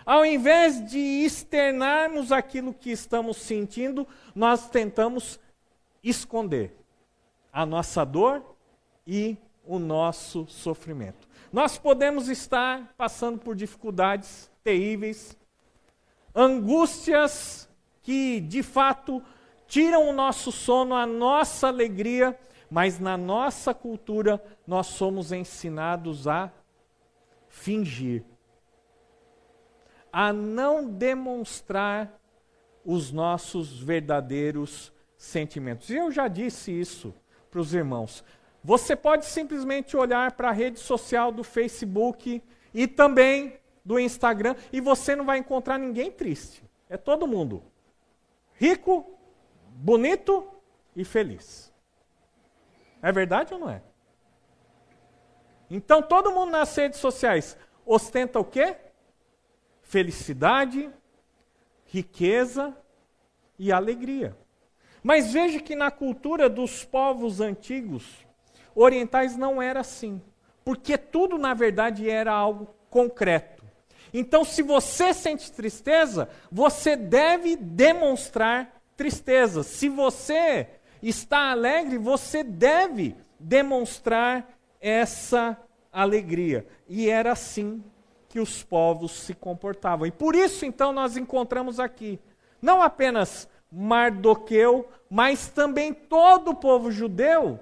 Ao 0.06 0.24
invés 0.24 0.84
de 0.88 0.98
externarmos 0.98 2.32
aquilo 2.32 2.72
que 2.72 2.90
estamos 2.90 3.36
sentindo, 3.36 4.06
nós 4.34 4.70
tentamos 4.70 5.38
esconder 6.02 6.74
a 7.52 7.66
nossa 7.66 8.04
dor 8.04 8.56
e 9.06 9.36
o 9.70 9.78
nosso 9.78 10.46
sofrimento. 10.48 11.28
Nós 11.52 11.78
podemos 11.78 12.28
estar 12.28 12.92
passando 12.96 13.38
por 13.38 13.54
dificuldades 13.54 14.50
terríveis, 14.64 15.38
angústias 16.34 17.68
que 18.02 18.40
de 18.40 18.64
fato 18.64 19.22
tiram 19.68 20.08
o 20.08 20.12
nosso 20.12 20.50
sono, 20.50 20.96
a 20.96 21.06
nossa 21.06 21.68
alegria, 21.68 22.36
mas 22.68 22.98
na 22.98 23.16
nossa 23.16 23.72
cultura 23.72 24.42
nós 24.66 24.88
somos 24.88 25.30
ensinados 25.30 26.26
a 26.26 26.52
fingir, 27.48 28.24
a 30.12 30.32
não 30.32 30.84
demonstrar 30.84 32.20
os 32.84 33.12
nossos 33.12 33.78
verdadeiros 33.78 34.92
sentimentos. 35.16 35.90
E 35.90 35.96
eu 35.96 36.10
já 36.10 36.26
disse 36.26 36.72
isso 36.72 37.14
para 37.50 37.60
os 37.60 37.74
irmãos. 37.74 38.24
Você 38.62 38.94
pode 38.94 39.24
simplesmente 39.26 39.96
olhar 39.96 40.32
para 40.32 40.50
a 40.50 40.52
rede 40.52 40.78
social 40.78 41.32
do 41.32 41.42
Facebook 41.42 42.42
e 42.74 42.86
também 42.86 43.58
do 43.84 43.98
Instagram 43.98 44.54
e 44.72 44.80
você 44.80 45.16
não 45.16 45.24
vai 45.24 45.38
encontrar 45.38 45.78
ninguém 45.78 46.10
triste. 46.10 46.62
É 46.88 46.96
todo 46.96 47.26
mundo 47.26 47.62
rico, 48.60 49.18
bonito 49.70 50.46
e 50.94 51.02
feliz. 51.02 51.72
É 53.00 53.10
verdade 53.10 53.54
ou 53.54 53.60
não 53.60 53.70
é? 53.70 53.82
Então 55.70 56.02
todo 56.02 56.30
mundo 56.30 56.50
nas 56.50 56.76
redes 56.76 57.00
sociais 57.00 57.56
ostenta 57.86 58.38
o 58.38 58.44
quê? 58.44 58.76
Felicidade, 59.80 60.90
riqueza 61.86 62.76
e 63.58 63.72
alegria. 63.72 64.36
Mas 65.02 65.32
veja 65.32 65.60
que 65.60 65.74
na 65.74 65.90
cultura 65.90 66.50
dos 66.50 66.84
povos 66.84 67.40
antigos, 67.40 68.26
orientais 68.74 69.36
não 69.36 69.60
era 69.60 69.80
assim. 69.80 70.20
Porque 70.64 70.96
tudo, 70.96 71.38
na 71.38 71.54
verdade, 71.54 72.08
era 72.08 72.32
algo 72.32 72.74
concreto. 72.88 73.64
Então, 74.12 74.44
se 74.44 74.62
você 74.62 75.14
sente 75.14 75.52
tristeza, 75.52 76.28
você 76.50 76.96
deve 76.96 77.56
demonstrar 77.56 78.80
tristeza. 78.96 79.62
Se 79.62 79.88
você 79.88 80.68
está 81.02 81.50
alegre, 81.50 81.96
você 81.96 82.42
deve 82.42 83.16
demonstrar 83.38 84.48
essa 84.80 85.56
alegria. 85.92 86.66
E 86.88 87.08
era 87.08 87.32
assim 87.32 87.82
que 88.28 88.40
os 88.40 88.62
povos 88.62 89.12
se 89.12 89.34
comportavam. 89.34 90.06
E 90.06 90.10
por 90.10 90.34
isso, 90.34 90.64
então, 90.64 90.92
nós 90.92 91.16
encontramos 91.16 91.80
aqui 91.80 92.18
não 92.60 92.82
apenas 92.82 93.48
Mardoqueu, 93.72 94.88
mas 95.08 95.48
também 95.48 95.94
todo 95.94 96.50
o 96.50 96.54
povo 96.54 96.90
judeu 96.90 97.60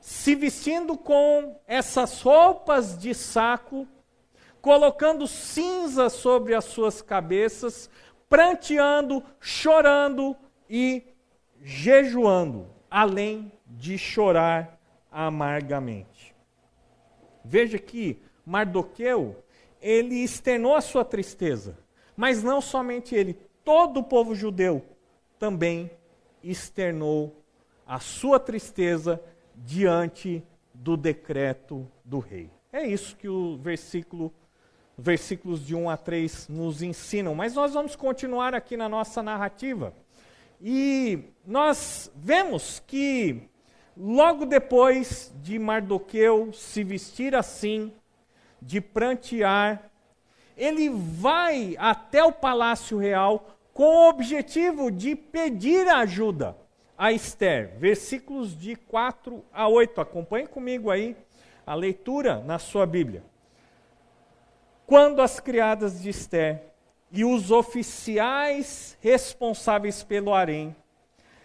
se 0.00 0.34
vestindo 0.34 0.96
com 0.96 1.60
essas 1.66 2.22
roupas 2.22 2.98
de 2.98 3.14
saco, 3.14 3.86
colocando 4.60 5.26
cinza 5.26 6.08
sobre 6.08 6.54
as 6.54 6.64
suas 6.64 7.02
cabeças, 7.02 7.90
pranteando, 8.28 9.22
chorando 9.38 10.36
e 10.68 11.02
jejuando, 11.62 12.66
além 12.90 13.52
de 13.66 13.98
chorar 13.98 14.80
amargamente. 15.10 16.34
Veja 17.44 17.78
que 17.78 18.22
Mardoqueu, 18.44 19.36
ele 19.80 20.16
externou 20.16 20.74
a 20.74 20.80
sua 20.80 21.04
tristeza, 21.04 21.78
mas 22.16 22.42
não 22.42 22.60
somente 22.60 23.14
ele, 23.14 23.34
todo 23.64 24.00
o 24.00 24.04
povo 24.04 24.34
judeu 24.34 24.84
também 25.38 25.90
externou 26.42 27.36
a 27.86 27.98
sua 27.98 28.38
tristeza 28.38 29.22
diante 29.64 30.42
do 30.72 30.96
decreto 30.96 31.86
do 32.04 32.18
rei. 32.18 32.50
É 32.72 32.86
isso 32.86 33.16
que 33.16 33.28
o 33.28 33.56
versículo, 33.58 34.32
versículos 34.96 35.64
de 35.66 35.74
1 35.74 35.90
a 35.90 35.96
3 35.96 36.48
nos 36.48 36.82
ensinam. 36.82 37.34
Mas 37.34 37.54
nós 37.54 37.74
vamos 37.74 37.94
continuar 37.94 38.54
aqui 38.54 38.76
na 38.76 38.88
nossa 38.88 39.22
narrativa. 39.22 39.94
E 40.60 41.18
nós 41.46 42.10
vemos 42.14 42.82
que 42.86 43.48
logo 43.96 44.46
depois 44.46 45.32
de 45.42 45.58
Mardoqueu 45.58 46.52
se 46.52 46.82
vestir 46.84 47.34
assim, 47.34 47.92
de 48.62 48.80
prantear, 48.80 49.90
ele 50.56 50.90
vai 50.90 51.74
até 51.78 52.22
o 52.22 52.32
palácio 52.32 52.98
real 52.98 53.56
com 53.72 53.84
o 53.84 54.08
objetivo 54.10 54.90
de 54.90 55.16
pedir 55.16 55.88
ajuda 55.88 56.59
a 57.00 57.10
Esther. 57.12 57.78
Versículos 57.78 58.54
de 58.54 58.76
4 58.76 59.42
a 59.50 59.66
8. 59.66 60.02
Acompanhe 60.02 60.46
comigo 60.46 60.90
aí 60.90 61.16
a 61.66 61.74
leitura 61.74 62.40
na 62.40 62.58
sua 62.58 62.84
Bíblia. 62.84 63.24
Quando 64.86 65.22
as 65.22 65.40
criadas 65.40 66.02
de 66.02 66.10
Esther 66.10 66.62
e 67.10 67.24
os 67.24 67.50
oficiais 67.50 68.98
responsáveis 69.00 70.02
pelo 70.02 70.34
harém 70.34 70.76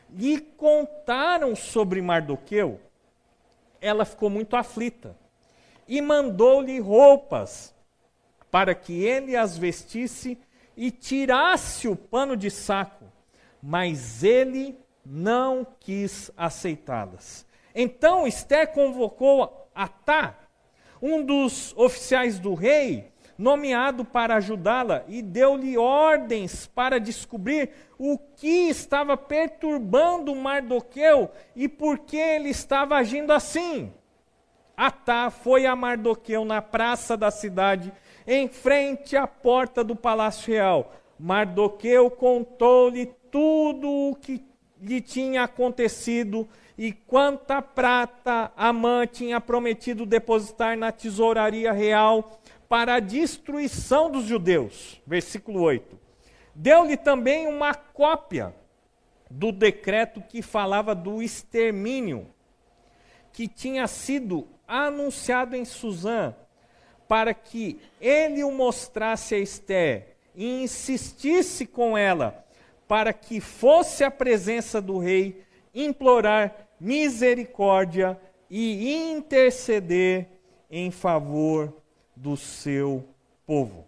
lhe 0.10 0.42
contaram 0.42 1.56
sobre 1.56 2.02
Mardoqueu, 2.02 2.82
ela 3.80 4.04
ficou 4.04 4.30
muito 4.30 4.58
aflita 4.58 5.16
e 5.88 6.02
mandou-lhe 6.02 6.80
roupas 6.80 7.74
para 8.52 8.76
que 8.76 9.06
ele 9.06 9.38
as 9.38 9.58
vestisse 9.58 10.38
e 10.76 10.92
tirasse 10.92 11.88
o 11.88 11.96
pano 11.96 12.36
de 12.36 12.52
saco, 12.52 13.06
mas 13.62 14.22
ele 14.22 14.78
não 15.06 15.66
quis 15.80 16.32
aceitá-las. 16.36 17.46
Então 17.74 18.26
Esther 18.26 18.72
convocou 18.72 19.70
Atá, 19.76 20.36
um 21.02 21.24
dos 21.24 21.74
oficiais 21.78 22.40
do 22.40 22.54
rei, 22.54 23.12
nomeado 23.38 24.06
para 24.06 24.36
ajudá-la, 24.36 25.04
e 25.08 25.22
deu-lhe 25.22 25.78
ordens 25.78 26.66
para 26.68 27.00
descobrir 27.00 27.70
o 27.98 28.18
que 28.18 28.70
estava 28.70 29.18
perturbando 29.18 30.34
Mardoqueu 30.34 31.30
e 31.56 31.68
por 31.68 32.00
que 32.00 32.18
ele 32.18 32.50
estava 32.50 32.96
agindo 32.96 33.32
assim. 33.32 33.94
Atá 34.76 35.30
foi 35.30 35.66
a 35.66 35.76
Mardoqueu 35.76 36.44
na 36.44 36.62
praça 36.62 37.16
da 37.16 37.30
cidade, 37.30 37.94
em 38.26 38.48
frente 38.48 39.16
à 39.16 39.28
porta 39.28 39.84
do 39.84 39.96
palácio 39.96 40.54
real. 40.54 40.94
Mardoqueu 41.20 42.10
contou-lhe 42.10 43.06
tudo 43.30 43.90
o 43.90 44.16
que 44.16 44.44
lhe 44.86 45.02
tinha 45.02 45.44
acontecido 45.44 46.48
e 46.78 46.92
quanta 46.92 47.62
prata 47.62 48.52
Amã 48.56 49.08
tinha 49.08 49.42
prometido 49.42 50.06
depositar 50.06 50.78
na 50.78 50.92
tesouraria 50.92 51.72
real 51.72 52.40
para 52.70 52.96
a 52.96 53.00
destruição 53.00 54.10
dos 54.10 54.26
judeus. 54.26 55.02
Versículo 55.06 55.62
8. 55.62 56.00
Deu-lhe 56.54 56.96
também 56.96 57.48
uma 57.48 57.74
cópia 57.74 58.54
do 59.30 59.52
decreto 59.52 60.22
que 60.22 60.42
falava 60.42 60.94
do 60.94 61.22
extermínio 61.22 62.28
que 63.34 63.48
tinha 63.48 63.86
sido 63.88 64.48
anunciado 64.66 65.56
em 65.56 65.66
Suzã, 65.66 66.34
para 67.08 67.34
que 67.34 67.82
ele 68.00 68.44
o 68.44 68.52
mostrasse 68.52 69.36
a 69.36 69.38
Esté 69.38 70.16
e 70.34 70.64
insistisse 70.64 71.66
com 71.66 71.98
ela, 71.98 72.45
para 72.88 73.14
que 73.14 73.40
fosse 73.40 74.04
à 74.04 74.12
presença 74.12 74.82
do 74.82 74.98
rei 74.98 75.44
implorar 75.74 76.68
misericórdia 76.80 78.20
e 78.50 78.94
interceder 79.12 80.28
em 80.70 80.92
favor 80.92 81.74
do 82.16 82.38
seu 82.38 83.08
povo. 83.46 83.86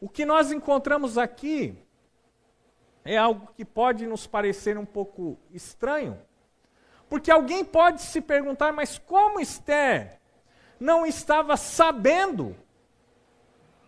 O 0.00 0.08
que 0.08 0.24
nós 0.24 0.50
encontramos 0.50 1.18
aqui 1.18 1.76
é 3.04 3.16
algo 3.16 3.52
que 3.54 3.64
pode 3.64 4.06
nos 4.06 4.26
parecer 4.26 4.78
um 4.78 4.86
pouco 4.86 5.38
estranho, 5.50 6.18
porque 7.08 7.30
alguém 7.30 7.64
pode 7.64 8.02
se 8.02 8.20
perguntar, 8.20 8.72
mas 8.72 8.98
como 8.98 9.40
Esther 9.40 10.18
não 10.78 11.04
estava 11.04 11.56
sabendo 11.56 12.56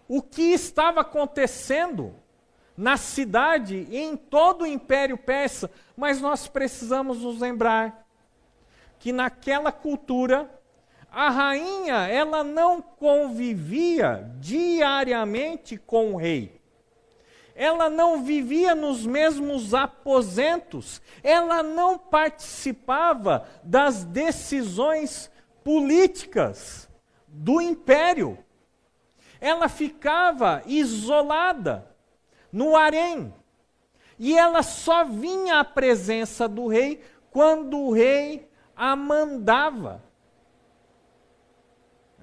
o 0.07 0.20
que 0.20 0.52
estava 0.52 1.00
acontecendo 1.00 2.14
na 2.83 2.97
cidade 2.97 3.87
e 3.88 3.97
em 3.97 4.16
todo 4.16 4.62
o 4.62 4.66
Império 4.66 5.16
Persa? 5.16 5.71
Mas 5.97 6.21
nós 6.21 6.49
precisamos 6.49 7.23
nos 7.23 7.38
lembrar 7.38 8.05
que 8.99 9.12
naquela 9.12 9.71
cultura 9.71 10.51
a 11.09 11.31
rainha 11.31 12.09
ela 12.09 12.42
não 12.42 12.83
convivia 12.83 14.29
diariamente 14.40 15.77
com 15.77 16.14
o 16.14 16.16
rei 16.16 16.61
ela 17.55 17.90
não 17.90 18.25
vivia 18.25 18.75
nos 18.75 19.05
mesmos 19.05 19.75
aposentos, 19.75 21.03
ela 21.23 21.62
não 21.62 21.99
participava 21.99 23.47
das 23.62 24.05
decisões 24.05 25.31
políticas 25.62 26.88
do 27.29 27.61
império. 27.61 28.38
Ela 29.38 29.68
ficava 29.68 30.62
isolada 30.64 31.91
no 32.53 32.77
harém. 32.77 33.35
E 34.19 34.37
ela 34.37 34.62
só 34.62 35.05
vinha 35.05 35.59
à 35.61 35.65
presença 35.65 36.47
do 36.47 36.67
rei 36.67 37.03
quando 37.31 37.79
o 37.79 37.93
rei 37.93 38.49
a 38.77 38.95
mandava 38.95 40.03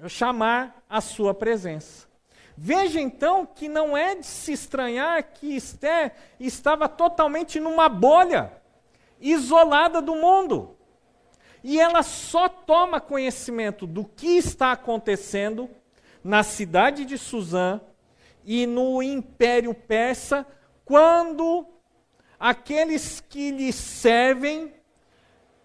chamar 0.08 0.82
a 0.88 1.00
sua 1.00 1.34
presença. 1.34 2.08
Veja 2.56 3.00
então 3.00 3.46
que 3.46 3.68
não 3.68 3.96
é 3.96 4.14
de 4.14 4.26
se 4.26 4.52
estranhar 4.52 5.22
que 5.32 5.54
Esther 5.56 6.12
estava 6.38 6.88
totalmente 6.88 7.58
numa 7.58 7.88
bolha, 7.88 8.52
isolada 9.20 10.00
do 10.00 10.14
mundo. 10.14 10.76
E 11.62 11.78
ela 11.78 12.02
só 12.02 12.48
toma 12.48 13.00
conhecimento 13.00 13.86
do 13.86 14.04
que 14.04 14.38
está 14.38 14.72
acontecendo 14.72 15.68
na 16.22 16.42
cidade 16.42 17.04
de 17.04 17.18
Suzã 17.18 17.80
e 18.44 18.66
no 18.66 19.02
Império 19.02 19.74
Persa 19.74 20.46
quando 20.84 21.66
aqueles 22.38 23.20
que 23.20 23.50
lhe 23.50 23.72
servem 23.72 24.72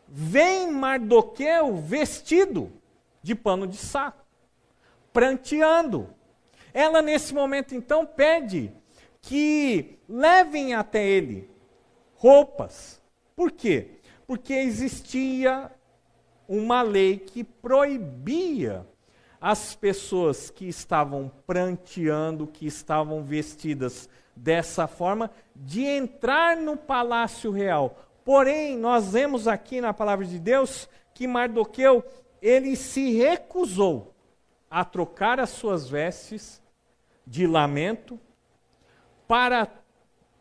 veem 0.08 0.72
Mardoqueu 0.72 1.76
vestido 1.78 2.72
de 3.22 3.34
pano 3.34 3.66
de 3.66 3.78
saco, 3.78 4.24
pranteando. 5.12 6.10
Ela, 6.74 7.02
nesse 7.02 7.34
momento, 7.34 7.74
então, 7.74 8.06
pede 8.06 8.72
que 9.22 9.98
levem 10.08 10.76
até 10.76 11.04
ele 11.04 11.50
roupas. 12.16 13.02
Por 13.36 13.52
quê? 13.52 14.00
Porque 14.28 14.54
existia 14.54 15.72
uma 16.48 16.82
lei 16.82 17.18
que 17.18 17.44
proibia 17.44 18.86
as 19.46 19.76
pessoas 19.76 20.50
que 20.50 20.68
estavam 20.68 21.32
pranteando, 21.46 22.48
que 22.48 22.66
estavam 22.66 23.24
vestidas 23.24 24.10
dessa 24.36 24.88
forma, 24.88 25.30
de 25.56 25.84
entrar 25.84 26.58
no 26.58 26.76
palácio 26.76 27.52
real. 27.52 27.96
Porém, 28.24 28.76
nós 28.76 29.12
vemos 29.12 29.48
aqui 29.48 29.80
na 29.80 29.94
palavra 29.94 30.26
de 30.26 30.40
Deus 30.40 30.90
que 31.14 31.28
Mardoqueu, 31.28 32.04
ele 32.42 32.76
se 32.76 33.14
recusou 33.14 34.16
a 34.68 34.84
trocar 34.84 35.40
as 35.40 35.52
suas 35.52 35.88
vestes 35.88 36.60
de 37.24 37.46
lamento 37.46 38.20
para 39.28 39.70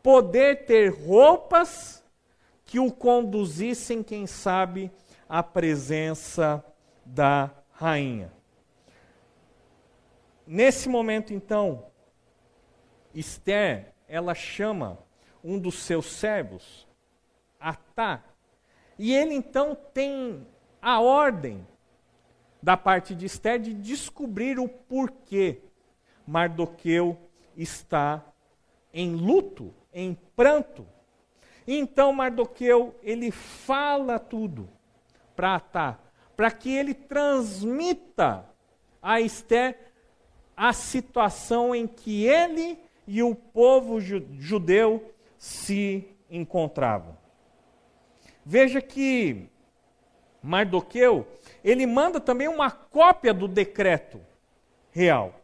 poder 0.01 0.65
ter 0.65 0.89
roupas 0.89 2.03
que 2.65 2.79
o 2.79 2.91
conduzissem, 2.91 4.01
quem 4.01 4.25
sabe, 4.25 4.91
à 5.29 5.43
presença 5.43 6.65
da 7.05 7.51
rainha. 7.71 8.34
Nesse 10.47 10.87
momento, 10.87 11.33
então, 11.33 11.87
Esther, 13.13 13.93
ela 14.07 14.35
chama 14.35 14.99
um 15.43 15.57
dos 15.57 15.83
seus 15.83 16.05
servos, 16.05 16.87
Atá, 17.59 18.23
e 18.97 19.13
ele 19.13 19.33
então 19.33 19.75
tem 19.93 20.45
a 20.81 20.99
ordem 20.99 21.65
da 22.61 22.77
parte 22.77 23.15
de 23.15 23.25
Esther 23.25 23.59
de 23.59 23.73
descobrir 23.73 24.59
o 24.59 24.67
porquê 24.67 25.61
Mardoqueu 26.27 27.17
está 27.55 28.23
em 28.93 29.15
luto, 29.15 29.73
em 29.93 30.15
pranto. 30.35 30.87
Então 31.67 32.13
Mardoqueu, 32.13 32.95
ele 33.01 33.31
fala 33.31 34.19
tudo 34.19 34.69
para 35.35 35.55
Atá, 35.55 35.99
para 36.35 36.51
que 36.51 36.69
ele 36.69 36.93
transmita 36.93 38.45
a 39.01 39.19
Esther 39.21 39.93
a 40.55 40.73
situação 40.73 41.75
em 41.75 41.87
que 41.87 42.25
ele 42.25 42.77
e 43.07 43.21
o 43.21 43.35
povo 43.35 43.99
judeu 43.99 45.13
se 45.37 46.07
encontravam. 46.29 47.17
Veja 48.45 48.81
que 48.81 49.47
Mardoqueu, 50.41 51.27
ele 51.63 51.85
manda 51.85 52.19
também 52.19 52.47
uma 52.47 52.69
cópia 52.69 53.33
do 53.33 53.47
decreto 53.47 54.21
real. 54.91 55.41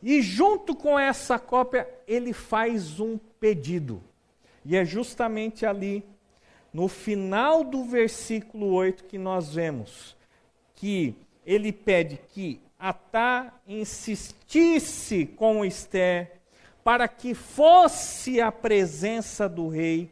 E 0.00 0.22
junto 0.22 0.74
com 0.74 0.98
essa 0.98 1.38
cópia, 1.38 1.88
ele 2.06 2.32
faz 2.32 3.00
um 3.00 3.18
pedido. 3.18 4.02
E 4.64 4.76
é 4.76 4.84
justamente 4.84 5.66
ali, 5.66 6.04
no 6.72 6.88
final 6.88 7.64
do 7.64 7.84
versículo 7.84 8.72
8, 8.72 9.04
que 9.04 9.18
nós 9.18 9.54
vemos 9.54 10.16
que 10.74 11.14
ele 11.44 11.72
pede 11.72 12.18
que 12.32 12.60
Atá 12.78 13.52
insistisse 13.66 15.26
com 15.26 15.64
Esther 15.64 16.40
para 16.82 17.08
que 17.08 17.34
fosse 17.34 18.40
à 18.40 18.52
presença 18.52 19.48
do 19.48 19.68
rei 19.68 20.10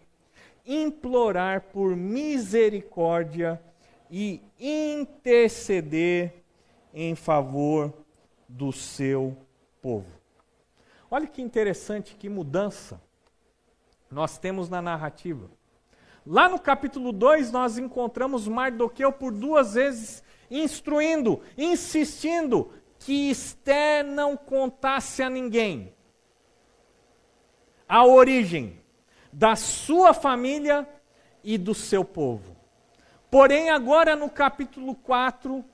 implorar 0.67 1.63
por 1.73 1.95
misericórdia 1.97 3.61
e 4.11 4.41
interceder 4.59 6.43
em 6.95 7.15
favor 7.15 7.93
do 8.49 8.73
seu 8.73 9.37
povo. 9.81 10.07
Olha 11.11 11.27
que 11.27 11.43
interessante, 11.43 12.15
que 12.15 12.29
mudança 12.29 13.01
nós 14.11 14.39
temos 14.39 14.69
na 14.69 14.81
narrativa. 14.81 15.51
Lá 16.25 16.49
no 16.49 16.59
capítulo 16.59 17.13
2, 17.13 17.51
nós 17.51 17.79
encontramos 17.79 18.47
Mardoqueu 18.47 19.11
por 19.11 19.33
duas 19.33 19.75
vezes 19.75 20.23
instruindo, 20.59 21.41
insistindo 21.57 22.73
que 22.99 23.31
Esther 23.31 24.05
não 24.05 24.37
contasse 24.37 25.23
a 25.23 25.31
ninguém 25.31 25.93
a 27.89 28.07
origem 28.07 28.81
da 29.33 29.55
sua 29.55 30.15
família 30.15 30.89
e 31.45 31.59
do 31.59 31.75
seu 31.75 32.05
povo. 32.05 32.57
Porém, 33.31 33.71
agora 33.71 34.17
no 34.17 34.31
capítulo 34.31 34.95
4, 34.95 35.65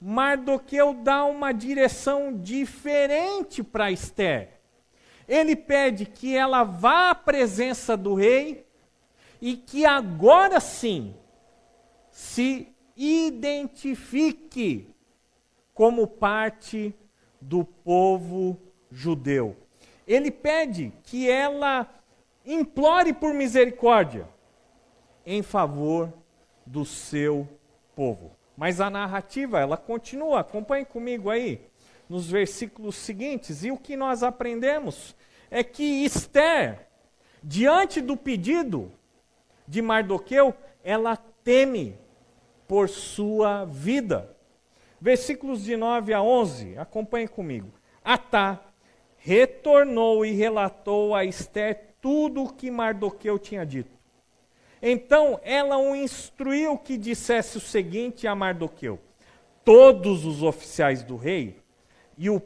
Mardoqueu 0.00 0.94
dá 0.94 1.24
uma 1.24 1.52
direção 1.52 2.34
diferente 2.34 3.62
para 3.62 3.90
Esther. 3.90 4.60
Ele 5.28 5.54
pede 5.54 6.06
que 6.06 6.34
ela 6.34 6.64
vá 6.64 7.10
à 7.10 7.14
presença 7.14 7.96
do 7.96 8.14
rei 8.14 8.66
e 9.40 9.56
que 9.56 9.84
agora 9.84 10.60
sim 10.60 11.14
se 12.10 12.74
identifique 13.00 14.86
como 15.72 16.06
parte 16.06 16.94
do 17.40 17.64
povo 17.64 18.60
judeu. 18.90 19.56
Ele 20.06 20.30
pede 20.30 20.92
que 21.04 21.30
ela 21.30 21.88
implore 22.44 23.14
por 23.14 23.32
misericórdia 23.32 24.28
em 25.24 25.42
favor 25.42 26.12
do 26.66 26.84
seu 26.84 27.48
povo. 27.96 28.32
Mas 28.54 28.82
a 28.82 28.90
narrativa, 28.90 29.58
ela 29.58 29.78
continua, 29.78 30.40
acompanhe 30.40 30.84
comigo 30.84 31.30
aí, 31.30 31.66
nos 32.06 32.30
versículos 32.30 32.96
seguintes. 32.96 33.64
E 33.64 33.70
o 33.70 33.78
que 33.78 33.96
nós 33.96 34.22
aprendemos 34.22 35.16
é 35.50 35.64
que 35.64 36.04
Esther, 36.04 36.86
diante 37.42 38.02
do 38.02 38.14
pedido 38.14 38.92
de 39.66 39.80
Mardoqueu, 39.80 40.54
ela 40.84 41.16
teme 41.16 41.96
por 42.70 42.88
sua 42.88 43.64
vida. 43.64 44.36
Versículos 45.00 45.64
de 45.64 45.76
9 45.76 46.14
a 46.14 46.22
11, 46.22 46.78
acompanhe 46.78 47.26
comigo. 47.26 47.72
Atá 48.04 48.60
retornou 49.16 50.24
e 50.24 50.30
relatou 50.30 51.12
a 51.12 51.24
Esther 51.24 51.96
tudo 52.00 52.44
o 52.44 52.52
que 52.52 52.70
Mardoqueu 52.70 53.40
tinha 53.40 53.66
dito. 53.66 53.90
Então 54.80 55.40
ela 55.42 55.78
o 55.78 55.96
instruiu 55.96 56.78
que 56.78 56.96
dissesse 56.96 57.58
o 57.58 57.60
seguinte 57.60 58.28
a 58.28 58.36
Mardoqueu: 58.36 59.00
Todos 59.64 60.24
os 60.24 60.40
oficiais 60.40 61.02
do 61.02 61.16
rei 61.16 61.60
e 62.16 62.30
o 62.30 62.40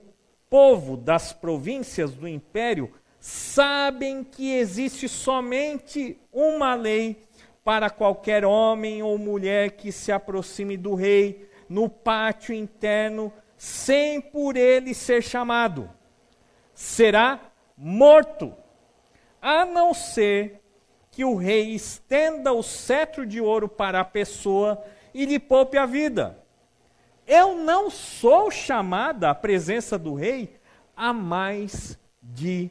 povo 0.49 0.97
das 0.97 1.35
províncias 1.35 2.15
do 2.15 2.27
império 2.27 2.91
sabem 3.21 4.25
que 4.25 4.55
existe 4.55 5.07
somente 5.07 6.19
uma 6.33 6.75
lei 6.75 7.19
para 7.65 7.89
qualquer 7.89 8.45
homem 8.45 9.03
ou 9.03 9.17
mulher 9.17 9.71
que 9.73 9.91
se 9.91 10.13
aproxime 10.13 10.77
do 10.77 10.95
rei 10.95 11.49
no 11.69 11.89
pátio 11.89 12.55
interno, 12.55 13.33
sem 13.57 14.21
por 14.21 14.57
ele 14.57 14.93
ser 14.93 15.23
chamado. 15.23 15.91
Será 16.75 17.41
morto, 17.77 18.55
a 19.41 19.65
não 19.65 19.95
ser 19.95 20.61
que 21.11 21.25
o 21.25 21.37
rei 21.37 21.75
estenda 21.75 22.53
o 22.53 22.63
cetro 22.63 23.25
de 23.25 23.41
ouro 23.41 23.69
para 23.69 24.01
a 24.01 24.05
pessoa 24.05 24.85
e 25.15 25.25
lhe 25.25 25.39
poupe 25.39 25.79
a 25.79 25.87
vida. 25.87 26.39
Eu 27.27 27.57
não 27.57 27.89
sou 27.89 28.51
chamada 28.51 29.31
à 29.31 29.35
presença 29.35 29.99
do 29.99 30.13
rei 30.13 30.61
há 30.95 31.13
mais 31.13 31.99
de 32.23 32.71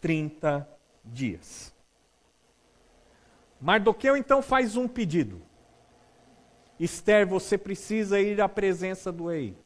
30 0.00 0.68
dias. 1.04 1.69
Mardoqueu 3.60 4.16
então 4.16 4.40
faz 4.40 4.76
um 4.76 4.88
pedido. 4.88 5.42
Esther, 6.78 7.26
você 7.26 7.58
precisa 7.58 8.18
ir 8.20 8.40
à 8.40 8.48
presença 8.48 9.12
do 9.12 9.28
rei. 9.28 9.56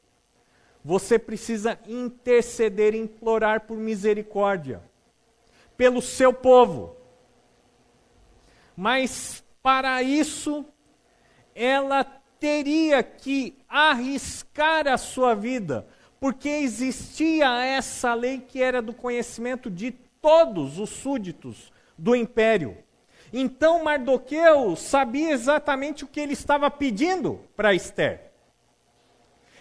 Você 0.84 1.18
precisa 1.18 1.78
interceder, 1.86 2.94
implorar 2.94 3.60
por 3.60 3.76
misericórdia 3.76 4.82
pelo 5.76 6.02
seu 6.02 6.32
povo. 6.32 6.96
Mas 8.76 9.44
para 9.62 10.02
isso, 10.02 10.64
ela 11.54 12.04
teria 12.38 13.02
que 13.02 13.56
arriscar 13.68 14.86
a 14.86 14.98
sua 14.98 15.34
vida, 15.34 15.86
porque 16.20 16.48
existia 16.48 17.64
essa 17.64 18.12
lei 18.12 18.40
que 18.40 18.60
era 18.62 18.82
do 18.82 18.92
conhecimento 18.92 19.70
de 19.70 19.92
todos 20.20 20.78
os 20.78 20.90
súditos 20.90 21.72
do 21.96 22.14
império. 22.14 22.83
Então 23.36 23.82
Mardoqueu 23.82 24.76
sabia 24.76 25.32
exatamente 25.32 26.04
o 26.04 26.06
que 26.06 26.20
ele 26.20 26.34
estava 26.34 26.70
pedindo 26.70 27.40
para 27.56 27.74
Esther. 27.74 28.30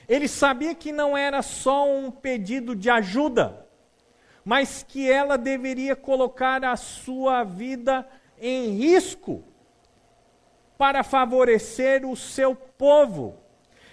Ele 0.08 0.28
sabia 0.28 0.76
que 0.76 0.92
não 0.92 1.18
era 1.18 1.42
só 1.42 1.90
um 1.90 2.12
pedido 2.12 2.76
de 2.76 2.88
ajuda, 2.88 3.68
mas 4.46 4.86
que 4.88 5.10
ela 5.10 5.40
deveria 5.40 5.96
colocar 5.96 6.64
a 6.64 6.76
sua 6.76 7.44
vida 7.44 8.08
em 8.40 8.78
risco 8.78 9.44
para 10.78 11.04
favorecer 11.04 12.06
o 12.06 12.16
seu 12.16 12.56
povo. 12.56 13.40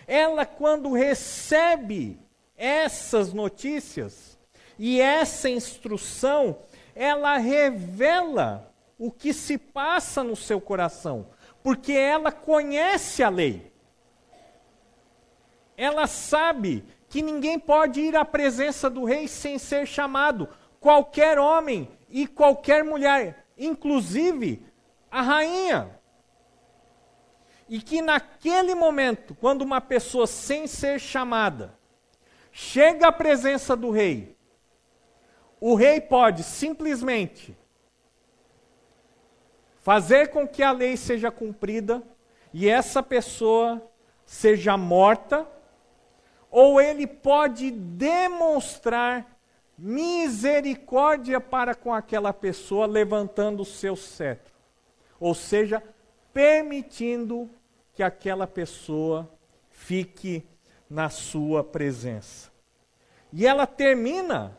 Ela, 0.07 0.45
quando 0.45 0.93
recebe 0.93 2.21
essas 2.55 3.33
notícias 3.33 4.39
e 4.79 5.01
essa 5.01 5.49
instrução, 5.49 6.59
ela 6.95 7.39
revela 7.39 8.70
o 9.01 9.11
que 9.11 9.33
se 9.33 9.57
passa 9.57 10.23
no 10.23 10.37
seu 10.37 10.61
coração, 10.61 11.31
porque 11.63 11.91
ela 11.95 12.31
conhece 12.31 13.23
a 13.23 13.31
lei. 13.31 13.73
Ela 15.75 16.07
sabe 16.07 16.85
que 17.09 17.23
ninguém 17.23 17.59
pode 17.59 17.99
ir 17.99 18.15
à 18.15 18.27
presença 18.27 18.91
do 18.91 19.05
rei 19.05 19.27
sem 19.27 19.59
ser 19.59 19.87
chamado, 19.87 20.47
qualquer 20.79 21.39
homem 21.39 21.91
e 22.11 22.27
qualquer 22.27 22.85
mulher, 22.85 23.47
inclusive 23.57 24.67
a 25.11 25.23
rainha. 25.23 25.99
E 27.71 27.81
que 27.81 28.03
naquele 28.03 28.75
momento, 28.75 29.35
quando 29.35 29.63
uma 29.63 29.81
pessoa 29.81 30.27
sem 30.27 30.67
ser 30.67 31.01
chamada 31.01 31.75
chega 32.53 33.07
à 33.07 33.13
presença 33.13 33.75
do 33.75 33.91
rei, 33.91 34.37
o 35.59 35.75
rei 35.75 36.03
pode 36.03 36.43
simplesmente 36.43 37.57
fazer 39.91 40.29
com 40.29 40.47
que 40.47 40.63
a 40.63 40.71
lei 40.71 40.97
seja 40.97 41.33
cumprida 41.33 42.01
e 42.53 42.69
essa 42.69 43.03
pessoa 43.03 43.85
seja 44.25 44.77
morta, 44.77 45.45
ou 46.49 46.81
ele 46.81 47.09
pode 47.09 47.73
demonstrar 47.73 49.37
misericórdia 49.77 51.41
para 51.41 51.75
com 51.75 51.93
aquela 51.93 52.33
pessoa 52.33 52.87
levantando 52.87 53.63
o 53.63 53.65
seu 53.65 53.97
cetro, 53.97 54.55
ou 55.19 55.35
seja, 55.35 55.83
permitindo 56.33 57.51
que 57.93 58.05
aquela 58.05 58.47
pessoa 58.47 59.29
fique 59.71 60.47
na 60.89 61.11
sua 61.11 61.65
presença. 61.65 62.49
E 63.33 63.45
ela 63.45 63.67
termina 63.67 64.57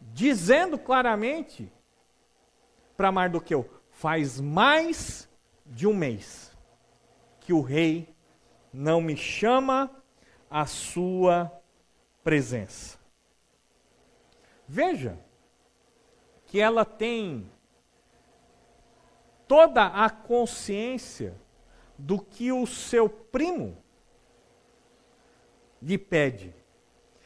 dizendo 0.00 0.78
claramente 0.78 1.70
para 2.96 3.12
Mardoqueu: 3.12 3.75
faz 3.96 4.38
mais 4.38 5.26
de 5.64 5.86
um 5.86 5.94
mês 5.94 6.54
que 7.40 7.50
o 7.50 7.62
rei 7.62 8.14
não 8.70 9.00
me 9.00 9.16
chama 9.16 9.90
à 10.50 10.66
sua 10.66 11.50
presença. 12.22 12.98
Veja 14.68 15.18
que 16.44 16.60
ela 16.60 16.84
tem 16.84 17.50
toda 19.48 19.86
a 19.86 20.10
consciência 20.10 21.34
do 21.96 22.20
que 22.20 22.52
o 22.52 22.66
seu 22.66 23.08
primo 23.08 23.82
lhe 25.80 25.96
pede. 25.96 26.54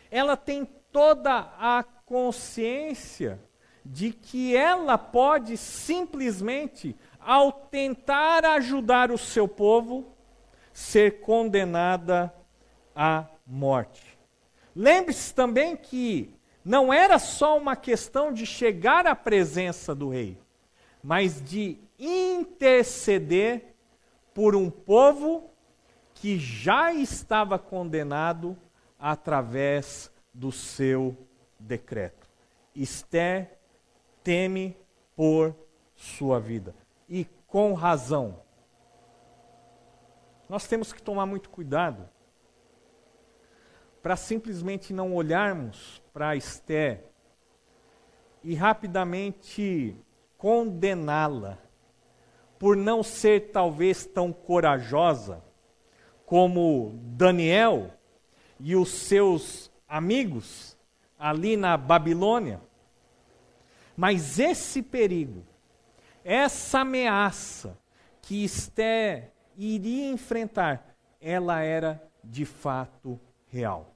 Ela 0.09 0.37
tem 0.37 0.65
toda 0.93 1.53
a 1.59 1.83
consciência 1.83 3.41
de 3.85 4.12
que 4.12 4.57
ela 4.57 4.99
pode 4.99 5.57
simplesmente, 5.57 6.97
ao 7.19 7.53
tentar 7.53 8.45
ajudar 8.45 9.11
o 9.11 9.19
seu 9.19 9.47
povo, 9.47 10.14
ser 10.73 11.21
condenada 11.21 12.33
à 12.95 13.27
morte. 13.47 14.19
Lembre-se 14.75 15.35
também 15.35 15.77
que 15.77 16.35
não 16.64 16.93
era 16.93 17.19
só 17.19 17.57
uma 17.57 17.75
questão 17.75 18.33
de 18.33 18.47
chegar 18.47 19.07
à 19.07 19.14
presença 19.14 19.95
do 19.95 20.11
rei, 20.11 20.38
mas 21.03 21.43
de 21.43 21.79
interceder 21.99 23.75
por 24.33 24.55
um 24.55 24.71
povo 24.71 25.51
que 26.14 26.38
já 26.38 26.93
estava 26.93 27.59
condenado 27.59 28.57
através 28.99 30.11
do 30.33 30.53
seu 30.53 31.16
decreto. 31.59 32.29
Esther 32.75 33.59
teme 34.31 34.77
por 35.16 35.57
sua 35.97 36.38
vida. 36.38 36.73
E 37.09 37.27
com 37.49 37.75
razão. 37.75 38.40
Nós 40.49 40.69
temos 40.69 40.93
que 40.93 41.03
tomar 41.03 41.27
muito 41.27 41.51
cuidado 41.51 42.09
para 44.01 44.14
simplesmente 44.14 44.93
não 44.93 45.12
olharmos 45.16 46.01
para 46.12 46.37
Esther 46.37 47.07
e 48.45 48.55
rapidamente 48.55 49.97
condená-la 50.38 51.59
por 52.57 52.77
não 52.77 53.03
ser 53.03 53.51
talvez 53.51 54.07
tão 54.07 54.33
corajosa 54.33 55.43
como 56.25 57.01
Daniel 57.03 57.90
e 58.61 58.77
os 58.77 58.90
seus 58.90 59.73
amigos 59.88 60.79
ali 61.19 61.57
na 61.57 61.77
Babilônia. 61.77 62.70
Mas 63.96 64.38
esse 64.38 64.83
perigo, 64.83 65.44
essa 66.24 66.81
ameaça 66.81 67.79
que 68.22 68.44
Esté 68.44 69.33
iria 69.57 70.11
enfrentar, 70.11 70.96
ela 71.20 71.61
era 71.61 72.03
de 72.22 72.44
fato 72.44 73.20
real. 73.48 73.94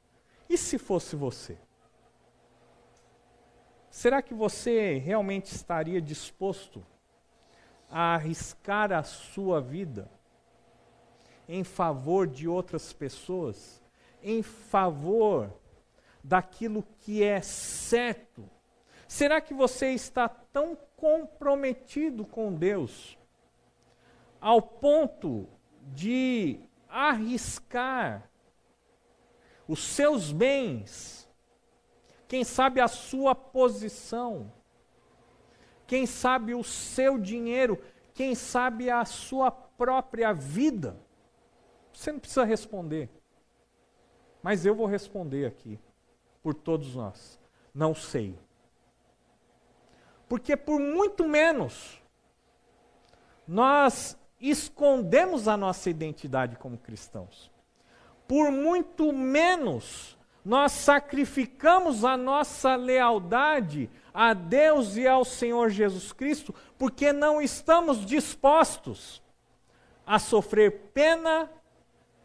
E 0.49 0.59
se 0.59 0.79
fosse 0.79 1.17
você? 1.17 1.59
Será 3.91 4.21
que 4.21 4.35
você 4.35 4.99
realmente 4.99 5.47
estaria 5.55 6.01
disposto 6.03 6.85
a 7.89 8.15
arriscar 8.15 8.93
a 8.93 9.05
sua 9.05 9.61
vida 9.61 10.11
em 11.49 11.63
favor 11.63 12.27
de 12.27 12.49
outras 12.49 12.93
pessoas, 12.93 13.81
em 14.23 14.43
favor 14.43 15.53
daquilo 16.23 16.85
que 17.01 17.23
é 17.23 17.41
certo? 17.41 18.51
Será 19.07 19.41
que 19.41 19.55
você 19.55 19.91
está 19.91 20.29
tão 20.29 20.77
comprometido 20.97 22.25
com 22.25 22.53
Deus 22.55 23.19
ao 24.41 24.61
ponto 24.61 25.49
de 25.93 26.61
arriscar 26.89 28.29
os 29.67 29.83
seus 29.83 30.33
bens, 30.33 31.29
quem 32.29 32.45
sabe 32.45 32.81
a 32.81 32.89
sua 32.89 33.35
posição, 33.35 34.53
quem 35.87 36.07
sabe 36.07 36.55
o 36.55 36.63
seu 36.63 37.19
dinheiro, 37.19 37.83
quem 38.13 38.35
sabe 38.35 38.91
a 38.91 39.05
sua 39.05 39.51
própria 39.51 40.33
vida. 40.33 40.97
Você 41.93 42.13
não 42.13 42.21
precisa 42.21 42.45
responder. 42.45 43.09
Mas 44.43 44.67
eu 44.67 44.75
vou 44.75 44.87
responder 44.87 45.47
aqui, 45.47 45.79
por 46.43 46.55
todos 46.55 46.95
nós. 46.95 47.41
Não 47.75 47.95
sei. 47.95 48.39
Porque 50.29 50.57
por 50.57 50.81
muito 50.81 51.27
menos 51.27 52.01
nós 53.47 54.19
escondemos 54.41 55.49
a 55.49 55.57
nossa 55.57 55.91
identidade 55.91 56.57
como 56.57 56.79
cristãos. 56.79 57.51
Por 58.27 58.51
muito 58.51 59.13
menos 59.13 60.19
nós 60.45 60.73
sacrificamos 60.73 62.05
a 62.05 62.17
nossa 62.17 62.77
lealdade 62.77 63.89
a 64.13 64.35
Deus 64.35 64.97
e 64.97 65.09
ao 65.09 65.25
Senhor 65.25 65.71
Jesus 65.71 66.13
Cristo, 66.13 66.55
porque 66.77 67.13
não 67.13 67.41
estamos 67.41 68.05
dispostos 68.05 69.23
a 70.07 70.19
sofrer 70.19 70.91
pena 70.93 71.51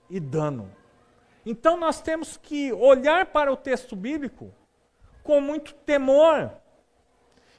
e 0.09 0.19
dano. 0.19 0.69
Então 1.45 1.77
nós 1.77 2.01
temos 2.01 2.35
que 2.35 2.73
olhar 2.73 3.27
para 3.27 3.51
o 3.51 3.57
texto 3.57 3.95
bíblico 3.95 4.53
com 5.23 5.39
muito 5.39 5.73
temor 5.73 6.51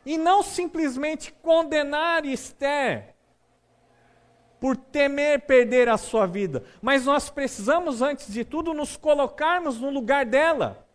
e 0.05 0.17
não 0.17 0.43
simplesmente 0.43 1.33
condenar 1.43 2.25
Esther 2.25 3.15
por 4.59 4.77
temer 4.77 5.41
perder 5.41 5.89
a 5.89 5.97
sua 5.97 6.27
vida, 6.27 6.63
mas 6.83 7.07
nós 7.07 7.31
precisamos, 7.31 8.03
antes 8.03 8.31
de 8.31 8.45
tudo, 8.45 8.75
nos 8.75 8.97
colocarmos 8.97 9.81
no 9.81 9.89
lugar 9.89 10.27
dela 10.27 10.87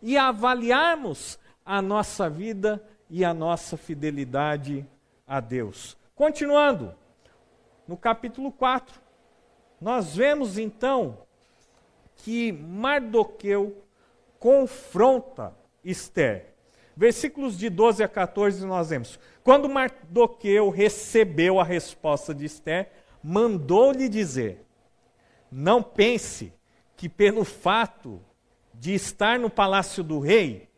e 0.00 0.16
avaliarmos 0.16 1.38
a 1.64 1.82
nossa 1.82 2.30
vida 2.30 2.82
e 3.08 3.24
a 3.24 3.34
nossa 3.34 3.76
fidelidade 3.76 4.86
a 5.26 5.40
Deus. 5.40 5.96
Continuando, 6.14 6.94
no 7.86 7.96
capítulo 7.96 8.52
4, 8.52 9.00
nós 9.80 10.14
vemos 10.14 10.58
então 10.58 11.18
que 12.16 12.52
Mardoqueu 12.52 13.82
confronta 14.38 15.54
Esther. 15.82 16.49
Versículos 17.00 17.56
de 17.56 17.70
12 17.70 18.04
a 18.04 18.08
14 18.08 18.66
nós 18.66 18.90
vemos. 18.90 19.18
Quando 19.42 19.70
Mardoqueu 19.70 20.68
recebeu 20.68 21.58
a 21.58 21.64
resposta 21.64 22.34
de 22.34 22.44
Esther, 22.44 22.92
mandou-lhe 23.24 24.06
dizer: 24.06 24.66
Não 25.50 25.82
pense 25.82 26.52
que 26.98 27.08
pelo 27.08 27.42
fato 27.42 28.22
de 28.74 28.92
estar 28.92 29.38
no 29.38 29.48
palácio 29.48 30.04
do 30.04 30.20
rei, 30.20 30.68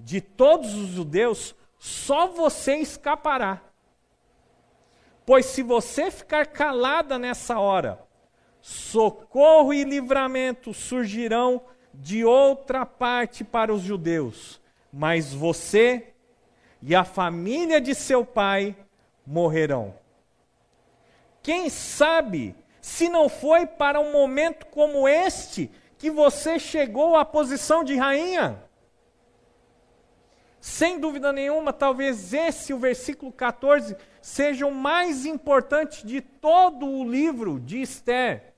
de 0.00 0.20
todos 0.20 0.74
os 0.74 0.88
judeus, 0.88 1.54
só 1.78 2.26
você 2.26 2.78
escapará. 2.78 3.62
Pois 5.24 5.46
se 5.46 5.62
você 5.62 6.10
ficar 6.10 6.48
calada 6.48 7.20
nessa 7.20 7.60
hora, 7.60 8.04
socorro 8.60 9.72
e 9.72 9.84
livramento 9.84 10.74
surgirão 10.74 11.62
de 11.98 12.24
outra 12.24 12.84
parte 12.84 13.42
para 13.44 13.72
os 13.72 13.82
judeus, 13.82 14.60
mas 14.92 15.32
você 15.32 16.12
e 16.82 16.94
a 16.94 17.04
família 17.04 17.80
de 17.80 17.94
seu 17.94 18.24
pai 18.24 18.76
morrerão. 19.26 19.94
Quem 21.42 21.68
sabe 21.68 22.54
se 22.80 23.08
não 23.08 23.28
foi 23.28 23.66
para 23.66 24.00
um 24.00 24.12
momento 24.12 24.66
como 24.66 25.08
este 25.08 25.70
que 25.98 26.10
você 26.10 26.58
chegou 26.58 27.16
à 27.16 27.24
posição 27.24 27.82
de 27.82 27.96
rainha? 27.96 28.62
Sem 30.60 30.98
dúvida 30.98 31.32
nenhuma, 31.32 31.72
talvez 31.72 32.32
esse, 32.34 32.74
o 32.74 32.78
versículo 32.78 33.30
14, 33.30 33.96
seja 34.20 34.66
o 34.66 34.74
mais 34.74 35.24
importante 35.24 36.04
de 36.04 36.20
todo 36.20 36.84
o 36.86 37.08
livro 37.08 37.60
de 37.60 37.80
Esther. 37.80 38.55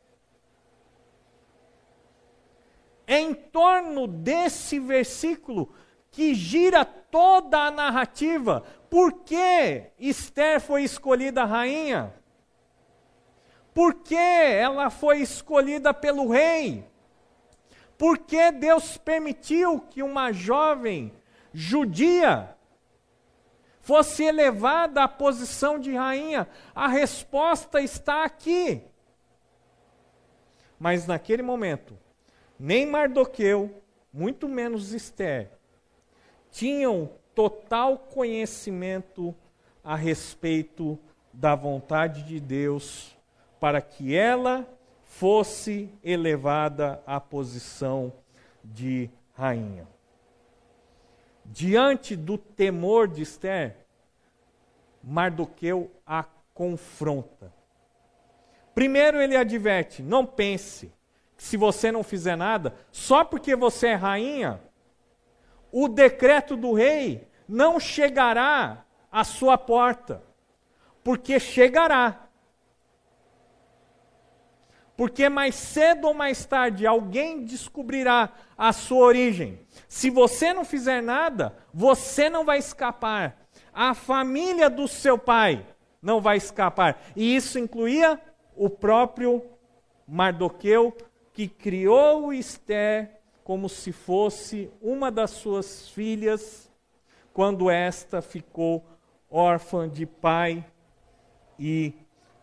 É 3.09 3.19
em 3.19 3.33
torno 3.33 4.07
desse 4.07 4.79
versículo 4.79 5.73
que 6.11 6.35
gira 6.35 6.85
toda 6.85 7.59
a 7.59 7.71
narrativa. 7.71 8.63
Por 8.91 9.23
que 9.23 9.85
Esther 9.99 10.61
foi 10.61 10.83
escolhida 10.83 11.47
rainha? 11.47 12.15
Por 13.73 13.95
que 13.95 14.15
ela 14.15 14.91
foi 14.91 15.23
escolhida 15.23 15.95
pelo 15.95 16.29
rei? 16.29 16.85
Por 17.97 18.19
que 18.19 18.53
Deus 18.53 18.99
permitiu 18.99 19.81
que 19.81 20.03
uma 20.03 20.31
jovem 20.31 21.11
judia 21.51 22.55
fosse 23.81 24.23
elevada 24.23 25.03
à 25.03 25.09
posição 25.09 25.79
de 25.79 25.95
rainha? 25.95 26.47
A 26.75 26.89
resposta 26.89 27.81
está 27.81 28.25
aqui. 28.25 28.83
Mas 30.79 31.07
naquele 31.07 31.43
momento, 31.43 31.99
nem 32.59 32.87
Mardoqueu, 32.87 33.83
muito 34.13 34.49
menos 34.49 34.93
Esther, 34.93 35.51
tinham 36.51 37.11
total 37.35 37.99
conhecimento 37.99 39.35
a 39.85 39.95
respeito 39.95 40.99
da 41.33 41.55
vontade 41.55 42.25
de 42.25 42.41
Deus 42.41 43.17
para 43.61 43.81
que 43.81 44.15
ela 44.15 44.67
fosse 45.05 45.89
elevada 46.03 47.03
à 47.07 47.21
posição 47.21 48.13
de 48.65 49.09
rainha. 49.33 49.87
Diante 51.45 52.15
do 52.17 52.37
temor 52.37 53.09
de 53.09 53.23
Esther, 53.23 53.77
Mardoqueu 55.03 55.91
a 56.07 56.25
confronta. 56.53 57.53
Primeiro 58.75 59.21
ele 59.21 59.37
adverte: 59.37 60.03
não 60.03 60.27
pense, 60.27 60.93
se 61.39 61.57
você 61.57 61.93
não 61.93 62.03
fizer 62.03 62.37
nada, 62.37 62.75
só 62.91 63.25
porque 63.25 63.55
você 63.55 63.89
é 63.89 63.95
rainha, 63.95 64.61
o 65.71 65.89
decreto 65.89 66.57
do 66.57 66.73
rei 66.73 67.29
não 67.49 67.79
chegará 67.79 68.85
à 69.11 69.23
sua 69.23 69.57
porta, 69.57 70.23
porque 71.03 71.39
chegará. 71.39 72.25
Porque 74.97 75.29
mais 75.29 75.55
cedo 75.55 76.09
ou 76.09 76.15
mais 76.15 76.45
tarde 76.45 76.85
alguém 76.85 77.45
descobrirá 77.45 78.33
a 78.57 78.73
sua 78.73 79.07
origem. 79.07 79.61
Se 79.89 80.11
você 80.11 80.53
não 80.53 80.65
fizer 80.65 81.01
nada, 81.01 81.57
você 81.73 82.29
não 82.29 82.45
vai 82.45 82.59
escapar. 82.59 83.47
A 83.73 83.95
família 83.95 84.69
do 84.69 84.89
seu 84.89 85.17
pai 85.17 85.65
não 86.03 86.21
vai 86.21 86.37
escapar. 86.37 87.01
E 87.15 87.37
isso 87.37 87.61
incluía 87.61 88.21
o 88.57 88.69
próprio 88.69 89.45
Mardoqueu, 90.05 90.97
que 91.39 91.47
criou 91.47 92.35
Esther 92.35 93.13
como 93.45 93.69
se 93.69 93.93
fosse 93.93 94.69
uma 94.83 95.09
das 95.09 95.31
suas 95.31 95.89
filhas, 95.89 96.69
quando 97.33 97.71
esta 97.71 98.21
ficou 98.21 98.85
órfã 99.31 99.89
de 99.89 100.05
pai 100.05 100.67
e 101.57 101.95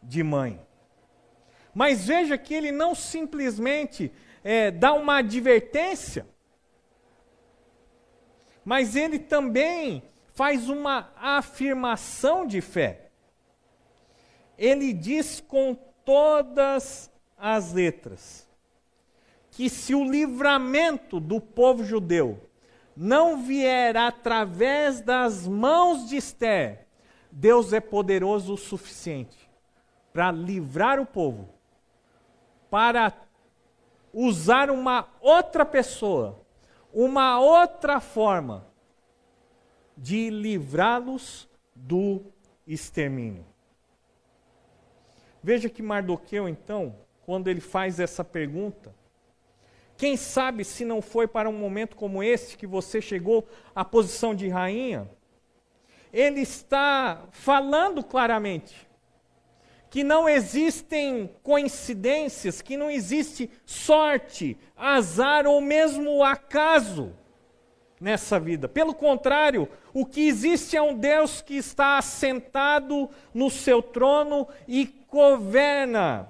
de 0.02 0.24
mãe. 0.24 0.66
Mas 1.74 2.08
veja 2.08 2.38
que 2.38 2.54
ele 2.54 2.72
não 2.72 2.96
simplesmente 2.96 4.14
é, 4.42 4.72
dá 4.72 4.94
uma 4.94 5.18
advertência, 5.18 6.26
mas 8.64 8.96
ele 8.96 9.20
também 9.20 10.04
faz 10.34 10.70
uma 10.70 11.12
afirmação 11.18 12.48
de 12.48 12.62
fé. 12.62 13.10
Ele 14.58 14.94
diz 14.94 15.42
com 15.42 15.76
todas 16.06 17.12
as 17.38 17.74
letras: 17.74 18.45
que 19.56 19.70
se 19.70 19.96
o 19.96 20.04
livramento 20.04 21.18
do 21.18 21.40
povo 21.40 21.82
judeu 21.82 22.50
não 22.94 23.42
vier 23.42 23.96
através 23.96 25.00
das 25.00 25.48
mãos 25.48 26.10
de 26.10 26.18
Esther, 26.18 26.86
Deus 27.32 27.72
é 27.72 27.80
poderoso 27.80 28.56
o 28.56 28.58
suficiente 28.58 29.50
para 30.12 30.30
livrar 30.30 31.00
o 31.00 31.06
povo, 31.06 31.48
para 32.70 33.14
usar 34.12 34.70
uma 34.70 35.08
outra 35.22 35.66
pessoa, 35.66 36.38
uma 36.94 37.40
outra 37.40 38.02
forma 38.02 38.68
de 39.96 40.30
livrá-los 40.30 41.48
do 41.74 42.22
extermínio. 42.68 43.46
Veja 45.42 45.70
que 45.70 45.82
Mardoqueu, 45.82 46.50
então, 46.50 46.94
quando 47.26 47.48
ele 47.48 47.62
faz 47.62 48.02
essa 48.02 48.22
pergunta, 48.22 48.94
quem 49.98 50.18
sabe 50.18 50.66
se 50.66 50.84
não 50.84 51.02
foi 51.02 51.28
para 51.28 51.50
um 51.50 51.58
momento 51.58 51.96
como 51.96 52.22
esse 52.22 52.58
que 52.58 52.68
você 52.68 53.02
chegou 53.02 53.48
à 53.74 53.86
posição 53.86 54.36
de 54.36 54.48
rainha? 54.48 55.10
Ele 56.12 56.42
está 56.42 57.28
falando 57.32 58.04
claramente 58.04 58.86
que 59.90 60.04
não 60.04 60.28
existem 60.28 61.30
coincidências, 61.42 62.62
que 62.62 62.76
não 62.76 62.92
existe 62.92 63.50
sorte, 63.66 64.58
azar 64.76 65.48
ou 65.48 65.62
mesmo 65.62 66.22
acaso 66.22 67.14
nessa 68.00 68.38
vida. 68.38 68.68
Pelo 68.68 68.94
contrário, 68.94 69.70
o 69.94 70.06
que 70.06 70.28
existe 70.28 70.76
é 70.76 70.82
um 70.82 70.98
Deus 70.98 71.42
que 71.42 71.56
está 71.56 71.98
assentado 71.98 73.10
no 73.34 73.50
seu 73.50 73.82
trono 73.82 74.48
e 74.68 74.94
governa 75.08 76.30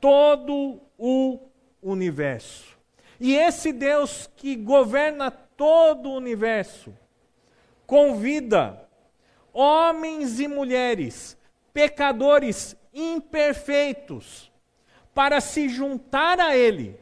todo 0.00 0.80
o 0.98 1.49
universo. 1.82 2.78
E 3.18 3.36
esse 3.36 3.72
Deus 3.72 4.28
que 4.36 4.56
governa 4.56 5.30
todo 5.30 6.08
o 6.08 6.16
universo 6.16 6.96
convida 7.86 8.88
homens 9.52 10.40
e 10.40 10.48
mulheres, 10.48 11.36
pecadores 11.72 12.76
imperfeitos, 12.94 14.50
para 15.12 15.40
se 15.40 15.68
juntar 15.68 16.40
a 16.40 16.56
Ele 16.56 16.98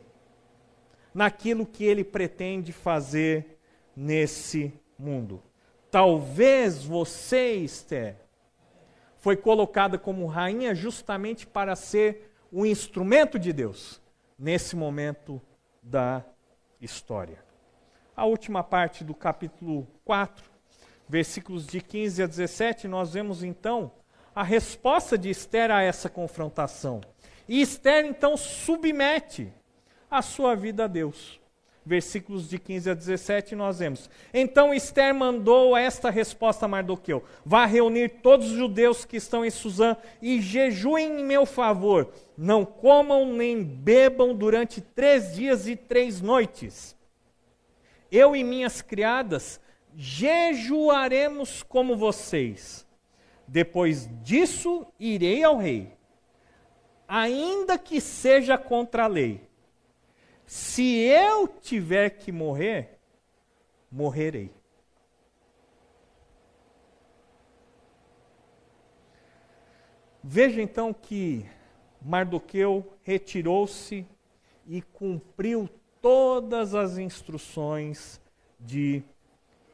naquilo 1.14 1.66
que 1.66 1.84
Ele 1.84 2.02
pretende 2.02 2.72
fazer 2.72 3.58
nesse 3.94 4.72
mundo. 4.98 5.42
Talvez 5.90 6.82
você, 6.82 7.54
Esther, 7.54 8.16
foi 9.18 9.36
colocada 9.36 9.98
como 9.98 10.26
rainha 10.26 10.74
justamente 10.74 11.46
para 11.46 11.76
ser 11.76 12.32
o 12.50 12.64
instrumento 12.64 13.38
de 13.38 13.52
Deus 13.52 14.00
nesse 14.38 14.76
momento 14.76 15.40
da 15.82 16.24
história. 16.80 17.42
A 18.16 18.24
última 18.24 18.62
parte 18.62 19.02
do 19.02 19.14
capítulo 19.14 19.86
4, 20.04 20.44
versículos 21.08 21.66
de 21.66 21.80
15 21.80 22.22
a 22.22 22.26
17, 22.26 22.86
nós 22.88 23.12
vemos 23.14 23.42
então 23.42 23.92
a 24.34 24.42
resposta 24.42 25.18
de 25.18 25.30
Esther 25.30 25.70
a 25.70 25.82
essa 25.82 26.08
confrontação. 26.08 27.00
E 27.48 27.60
Esther 27.60 28.04
então 28.04 28.36
submete 28.36 29.52
a 30.10 30.22
sua 30.22 30.54
vida 30.54 30.84
a 30.84 30.86
Deus 30.86 31.40
versículos 31.88 32.48
de 32.48 32.58
15 32.58 32.90
a 32.90 32.94
17, 32.94 33.56
nós 33.56 33.78
vemos. 33.78 34.10
Então 34.32 34.74
Esther 34.74 35.14
mandou 35.14 35.74
esta 35.74 36.10
resposta 36.10 36.66
a 36.66 36.68
Mardoqueu: 36.68 37.24
Vá 37.44 37.64
reunir 37.64 38.20
todos 38.22 38.50
os 38.50 38.56
judeus 38.56 39.04
que 39.04 39.16
estão 39.16 39.44
em 39.44 39.50
Suzã 39.50 39.96
e 40.20 40.40
jejuem 40.40 41.20
em 41.20 41.24
meu 41.24 41.46
favor. 41.46 42.12
Não 42.36 42.64
comam 42.64 43.32
nem 43.32 43.64
bebam 43.64 44.34
durante 44.34 44.80
três 44.80 45.34
dias 45.34 45.66
e 45.66 45.74
três 45.74 46.20
noites. 46.20 46.94
Eu 48.12 48.36
e 48.36 48.44
minhas 48.44 48.82
criadas 48.82 49.58
jejuaremos 49.96 51.62
como 51.62 51.96
vocês. 51.96 52.86
Depois 53.46 54.08
disso, 54.22 54.86
irei 55.00 55.42
ao 55.42 55.56
rei, 55.56 55.90
ainda 57.08 57.78
que 57.78 57.98
seja 57.98 58.58
contra 58.58 59.04
a 59.04 59.08
lei 59.08 59.47
se 60.48 60.96
eu 60.96 61.46
tiver 61.46 62.08
que 62.08 62.32
morrer, 62.32 62.98
morrerei. 63.92 64.50
Veja 70.24 70.62
então 70.62 70.94
que 70.94 71.44
Mardoqueu 72.00 72.96
retirou-se 73.02 74.06
e 74.66 74.80
cumpriu 74.80 75.68
todas 76.00 76.74
as 76.74 76.96
instruções 76.96 78.18
de 78.58 79.02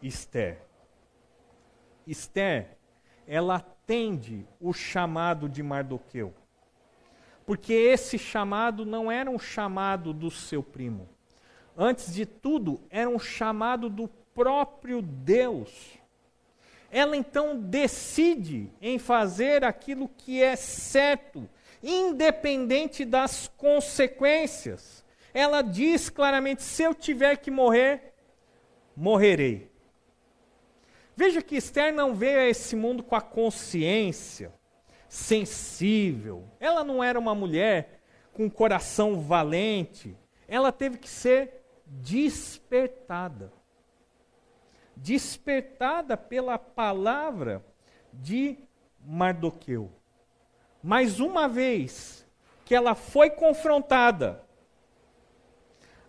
Esther. 0.02 0.60
Esther, 2.04 2.76
ela 3.28 3.56
atende 3.56 4.44
o 4.60 4.72
chamado 4.72 5.48
de 5.48 5.62
Mardoqueu. 5.62 6.34
Porque 7.46 7.72
esse 7.72 8.18
chamado 8.18 8.86
não 8.86 9.10
era 9.10 9.30
um 9.30 9.38
chamado 9.38 10.12
do 10.12 10.30
seu 10.30 10.62
primo. 10.62 11.08
Antes 11.76 12.14
de 12.14 12.24
tudo, 12.24 12.80
era 12.88 13.08
um 13.08 13.18
chamado 13.18 13.90
do 13.90 14.08
próprio 14.34 15.02
Deus. 15.02 15.98
Ela 16.90 17.16
então 17.16 17.58
decide 17.58 18.70
em 18.80 18.98
fazer 18.98 19.64
aquilo 19.64 20.08
que 20.08 20.42
é 20.42 20.56
certo, 20.56 21.48
independente 21.82 23.04
das 23.04 23.48
consequências. 23.56 25.04
Ela 25.34 25.60
diz 25.60 26.08
claramente: 26.08 26.62
se 26.62 26.84
eu 26.84 26.94
tiver 26.94 27.36
que 27.36 27.50
morrer, 27.50 28.14
morrerei. 28.96 29.70
Veja 31.16 31.42
que 31.42 31.56
Esther 31.56 31.92
não 31.92 32.14
veio 32.14 32.38
a 32.38 32.44
esse 32.44 32.74
mundo 32.74 33.02
com 33.02 33.14
a 33.14 33.20
consciência 33.20 34.52
sensível. 35.08 36.44
Ela 36.58 36.82
não 36.82 37.02
era 37.02 37.18
uma 37.18 37.34
mulher 37.34 38.00
com 38.32 38.50
coração 38.50 39.20
valente. 39.20 40.16
Ela 40.48 40.72
teve 40.72 40.98
que 40.98 41.08
ser 41.08 41.64
despertada. 41.86 43.52
Despertada 44.96 46.16
pela 46.16 46.58
palavra 46.58 47.64
de 48.12 48.58
Mardoqueu. 49.00 49.90
Mas 50.82 51.20
uma 51.20 51.48
vez 51.48 52.26
que 52.64 52.74
ela 52.74 52.94
foi 52.94 53.30
confrontada, 53.30 54.42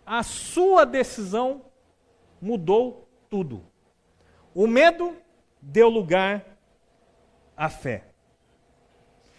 a 0.04 0.22
sua 0.22 0.84
decisão 0.84 1.64
mudou 2.40 3.08
tudo. 3.28 3.64
O 4.54 4.66
medo 4.66 5.16
deu 5.60 5.88
lugar 5.88 6.44
à 7.56 7.68
fé. 7.68 8.04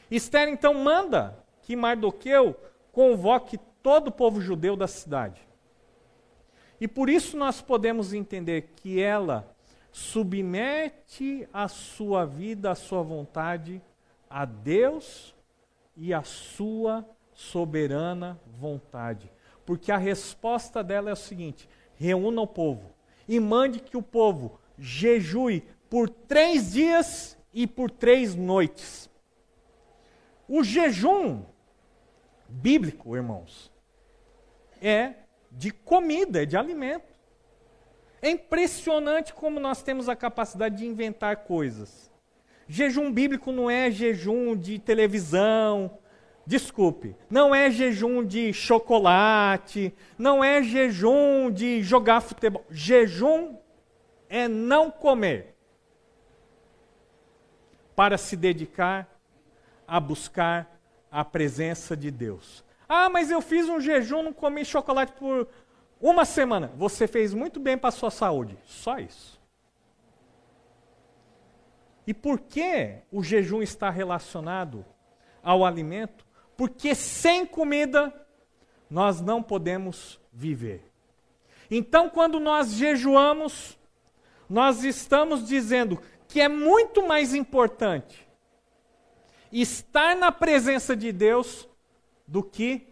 Esther 0.10 0.48
então 0.48 0.74
manda 0.74 1.38
que 1.62 1.76
Mardoqueu 1.76 2.56
convoque 2.92 3.60
todo 3.84 4.08
o 4.08 4.12
povo 4.12 4.42
judeu 4.42 4.76
da 4.76 4.88
cidade. 4.88 5.42
E 6.80 6.88
por 6.88 7.10
isso 7.10 7.38
nós 7.38 7.62
podemos 7.62 8.14
entender 8.14 8.74
que 8.76 9.02
ela 9.02 9.56
submete 9.92 11.48
a 11.52 11.68
sua 11.68 12.26
vida, 12.26 12.72
a 12.72 12.76
sua 12.76 13.02
vontade 13.02 13.82
a 14.30 14.46
Deus 14.46 15.34
e 15.96 16.14
a 16.14 16.22
sua 16.24 17.06
soberana 17.34 18.40
vontade. 18.46 19.32
Porque 19.66 19.92
a 19.92 19.98
resposta 19.98 20.84
dela 20.84 21.10
é 21.10 21.14
o 21.14 21.18
seguinte: 21.18 21.68
reúna 21.96 22.42
o 22.42 22.48
povo 22.48 22.92
e 23.28 23.40
mande 23.40 23.80
que 23.80 23.98
o 23.98 24.02
povo 24.02 24.60
jejue 24.78 25.64
por 25.90 26.10
três 26.10 26.74
dias 26.74 27.38
e 27.54 27.66
por 27.66 27.90
três 27.90 28.36
noites. 28.36 29.10
O 30.48 30.64
jejum 30.64 31.44
bíblico, 32.48 33.16
irmãos, 33.16 33.72
é 34.82 35.14
de 35.52 35.72
comida, 35.72 36.44
é 36.44 36.46
de 36.46 36.56
alimento. 36.56 37.14
É 38.22 38.30
impressionante 38.30 39.34
como 39.34 39.60
nós 39.60 39.84
temos 39.84 40.08
a 40.08 40.16
capacidade 40.16 40.78
de 40.78 40.86
inventar 40.86 41.38
coisas. 41.38 42.12
Jejum 42.68 43.12
bíblico 43.12 43.52
não 43.52 43.70
é 43.70 43.92
jejum 43.92 44.56
de 44.56 44.80
televisão, 44.80 45.98
desculpe, 46.46 47.16
não 47.30 47.54
é 47.54 47.70
jejum 47.70 48.26
de 48.26 48.52
chocolate, 48.54 49.94
não 50.18 50.44
é 50.44 50.64
jejum 50.64 51.52
de 51.52 51.82
jogar 51.82 52.22
futebol. 52.22 52.66
Jejum 52.70 53.58
é 54.30 54.48
não 54.48 54.90
comer 54.90 55.56
para 57.96 58.18
se 58.18 58.36
dedicar 58.36 59.17
a 59.88 60.00
buscar 60.00 60.80
a 61.10 61.24
presença 61.24 61.96
de 61.96 62.12
Deus. 62.12 62.64
Ah, 62.88 63.10
mas 63.10 63.32
eu 63.32 63.42
fiz 63.42 63.68
um 63.70 63.80
jejum, 63.80 64.22
não 64.24 64.34
comi 64.34 64.64
chocolate 64.66 65.14
por 65.14 65.48
uma 66.00 66.26
semana. 66.26 66.72
Você 66.78 67.08
fez 67.08 67.34
muito 67.34 67.60
bem 67.60 67.78
para 67.78 67.90
a 67.90 67.92
sua 67.92 68.12
saúde. 68.12 68.58
Só 68.66 69.00
isso. 69.00 69.40
E 72.06 72.14
por 72.14 72.40
que 72.40 72.98
o 73.12 73.24
jejum 73.24 73.62
está 73.62 73.90
relacionado 73.90 74.86
ao 75.44 75.66
alimento? 75.66 76.26
Porque 76.56 76.96
sem 76.96 77.46
comida 77.46 78.14
nós 78.90 79.20
não 79.22 79.44
podemos 79.44 80.20
viver. 80.32 80.84
Então, 81.70 82.10
quando 82.10 82.40
nós 82.40 82.72
jejuamos, 82.72 83.78
nós 84.50 84.84
estamos 84.84 85.46
dizendo 85.46 86.02
que 86.28 86.40
é 86.40 86.48
muito 86.48 87.06
mais 87.06 87.34
importante 87.34 88.27
estar 89.52 90.16
na 90.16 90.32
presença 90.32 90.96
de 90.96 91.12
Deus 91.12 91.68
do 92.28 92.44
que 92.44 92.88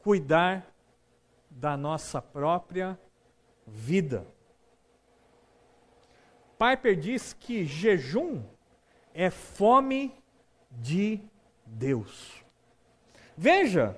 cuidar 0.00 0.66
da 1.50 1.76
nossa 1.76 2.20
própria 2.20 2.98
vida. 3.66 4.26
Piper 6.58 6.96
diz 6.96 7.32
que 7.32 7.64
jejum 7.64 8.42
é 9.14 9.30
fome 9.30 10.14
de 10.70 11.20
Deus. 11.64 12.44
Veja 13.36 13.96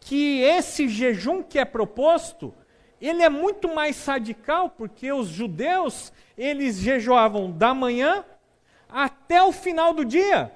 que 0.00 0.40
esse 0.40 0.88
jejum 0.88 1.42
que 1.42 1.58
é 1.58 1.64
proposto, 1.64 2.54
ele 3.00 3.22
é 3.22 3.28
muito 3.28 3.74
mais 3.74 4.04
radical, 4.06 4.70
porque 4.70 5.12
os 5.12 5.28
judeus, 5.28 6.12
eles 6.36 6.76
jejuavam 6.76 7.50
da 7.50 7.74
manhã 7.74 8.24
até 8.88 9.42
o 9.42 9.52
final 9.52 9.92
do 9.92 10.04
dia. 10.04 10.52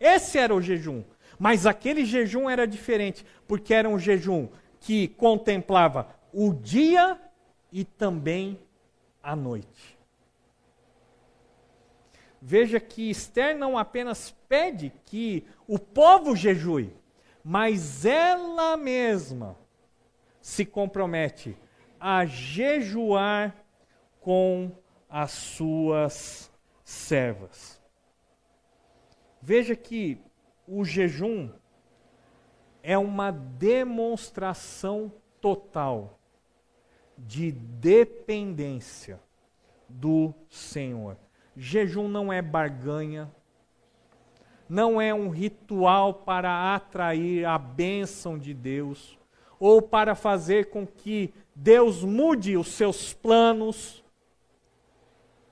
Esse 0.00 0.38
era 0.38 0.54
o 0.54 0.60
jejum. 0.60 1.02
Mas 1.38 1.66
aquele 1.66 2.04
jejum 2.04 2.48
era 2.48 2.66
diferente, 2.66 3.24
porque 3.46 3.74
era 3.74 3.88
um 3.88 3.98
jejum 3.98 4.48
que 4.80 5.08
contemplava 5.08 6.08
o 6.32 6.52
dia 6.52 7.18
e 7.72 7.84
também 7.84 8.58
a 9.22 9.34
noite. 9.34 9.96
Veja 12.40 12.78
que 12.78 13.10
Esther 13.10 13.56
não 13.58 13.76
apenas 13.76 14.34
pede 14.48 14.92
que 15.04 15.44
o 15.66 15.78
povo 15.78 16.36
jejue, 16.36 16.94
mas 17.42 18.04
ela 18.04 18.76
mesma 18.76 19.56
se 20.40 20.64
compromete 20.64 21.56
a 21.98 22.24
jejuar 22.24 23.56
com 24.20 24.70
as 25.08 25.32
suas 25.32 26.50
servas. 26.84 27.75
Veja 29.48 29.76
que 29.76 30.18
o 30.66 30.84
jejum 30.84 31.50
é 32.82 32.98
uma 32.98 33.30
demonstração 33.30 35.12
total 35.40 36.18
de 37.16 37.52
dependência 37.52 39.20
do 39.88 40.34
Senhor. 40.50 41.16
Jejum 41.56 42.08
não 42.08 42.32
é 42.32 42.42
barganha, 42.42 43.32
não 44.68 45.00
é 45.00 45.14
um 45.14 45.28
ritual 45.28 46.12
para 46.12 46.74
atrair 46.74 47.44
a 47.44 47.56
bênção 47.56 48.36
de 48.36 48.52
Deus 48.52 49.16
ou 49.60 49.80
para 49.80 50.16
fazer 50.16 50.70
com 50.70 50.84
que 50.84 51.32
Deus 51.54 52.02
mude 52.02 52.56
os 52.56 52.72
seus 52.72 53.14
planos 53.14 54.02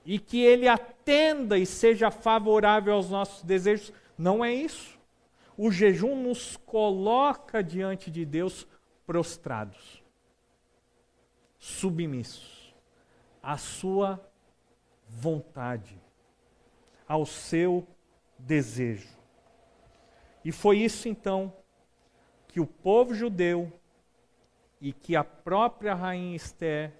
e 0.05 0.19
que 0.19 0.41
ele 0.41 0.67
atenda 0.67 1.57
e 1.57 1.65
seja 1.65 2.11
favorável 2.11 2.93
aos 2.93 3.09
nossos 3.09 3.43
desejos. 3.43 3.91
Não 4.17 4.45
é 4.45 4.53
isso. 4.53 4.97
O 5.57 5.71
jejum 5.71 6.15
nos 6.21 6.57
coloca 6.57 7.63
diante 7.63 8.11
de 8.11 8.25
Deus 8.25 8.67
prostrados, 9.05 10.03
submissos 11.57 12.75
à 13.41 13.57
sua 13.57 14.19
vontade, 15.07 15.99
ao 17.07 17.25
seu 17.25 17.87
desejo. 18.37 19.15
E 20.43 20.51
foi 20.51 20.79
isso 20.79 21.07
então 21.07 21.53
que 22.47 22.59
o 22.59 22.65
povo 22.67 23.13
judeu 23.13 23.71
e 24.81 24.91
que 24.91 25.15
a 25.15 25.23
própria 25.23 25.93
rainha 25.95 26.35
Esther 26.35 26.93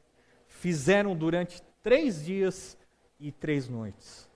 fizeram 0.47 1.15
durante 1.15 1.61
três 1.83 2.23
dias 2.23 2.77
e 3.19 3.31
três 3.31 3.67
noites, 3.67 4.29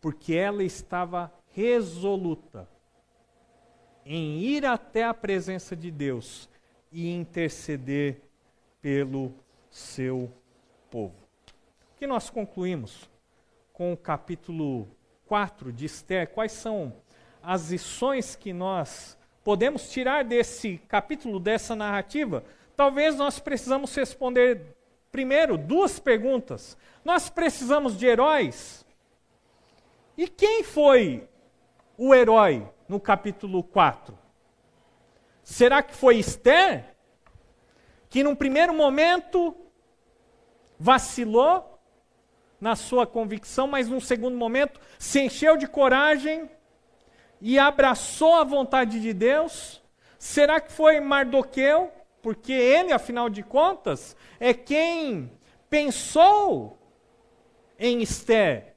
porque 0.00 0.34
ela 0.34 0.62
estava 0.62 1.32
resoluta 1.52 2.68
em 4.04 4.38
ir 4.38 4.66
até 4.66 5.04
a 5.04 5.14
presença 5.14 5.76
de 5.76 5.90
Deus 5.90 6.48
e 6.90 7.10
interceder 7.10 8.20
pelo 8.80 9.32
seu 9.70 10.30
povo. 10.90 11.14
que 11.96 12.06
nós 12.06 12.28
concluímos 12.28 13.08
com 13.72 13.92
o 13.92 13.96
capítulo 13.96 14.88
4 15.26 15.72
de 15.72 15.86
Esther? 15.86 16.28
Quais 16.28 16.52
são 16.52 16.92
as 17.40 17.70
lições 17.70 18.34
que 18.34 18.52
nós 18.52 19.16
podemos 19.44 19.90
tirar 19.90 20.24
desse 20.24 20.78
capítulo, 20.88 21.38
dessa 21.38 21.76
narrativa? 21.76 22.44
Talvez 22.76 23.16
nós 23.16 23.38
precisamos 23.38 23.94
responder 23.94 24.76
primeiro 25.12 25.58
duas 25.58 25.98
perguntas. 26.00 26.76
Nós 27.04 27.28
precisamos 27.28 27.96
de 27.96 28.06
heróis? 28.06 28.84
E 30.16 30.26
quem 30.26 30.64
foi 30.64 31.28
o 31.98 32.14
herói 32.14 32.66
no 32.88 32.98
capítulo 32.98 33.62
4? 33.62 34.18
Será 35.42 35.82
que 35.82 35.94
foi 35.94 36.16
Esther? 36.16 36.96
Que 38.08 38.24
num 38.24 38.34
primeiro 38.34 38.72
momento 38.72 39.54
vacilou 40.78 41.78
na 42.58 42.74
sua 42.74 43.06
convicção, 43.06 43.66
mas 43.66 43.88
num 43.88 44.00
segundo 44.00 44.36
momento 44.36 44.80
se 44.98 45.20
encheu 45.20 45.56
de 45.56 45.66
coragem 45.66 46.48
e 47.40 47.58
abraçou 47.58 48.36
a 48.36 48.44
vontade 48.44 49.00
de 49.00 49.12
Deus? 49.12 49.82
Será 50.18 50.60
que 50.60 50.72
foi 50.72 51.00
Mardoqueu? 51.00 51.92
Porque 52.22 52.52
ele, 52.52 52.92
afinal 52.92 53.28
de 53.28 53.42
contas, 53.42 54.16
é 54.38 54.54
quem 54.54 55.30
pensou 55.68 56.78
em 57.78 58.00
Esther 58.00 58.74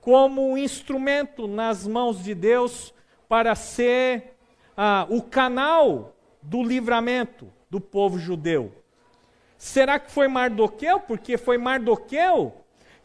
como 0.00 0.52
um 0.52 0.58
instrumento 0.58 1.48
nas 1.48 1.86
mãos 1.86 2.22
de 2.22 2.34
Deus 2.34 2.94
para 3.28 3.54
ser 3.54 4.36
ah, 4.76 5.06
o 5.10 5.22
canal 5.22 6.14
do 6.40 6.62
livramento 6.62 7.52
do 7.68 7.80
povo 7.80 8.18
judeu. 8.18 8.72
Será 9.58 9.98
que 9.98 10.10
foi 10.10 10.28
Mardoqueu? 10.28 11.00
Porque 11.00 11.36
foi 11.36 11.58
Mardoqueu 11.58 12.54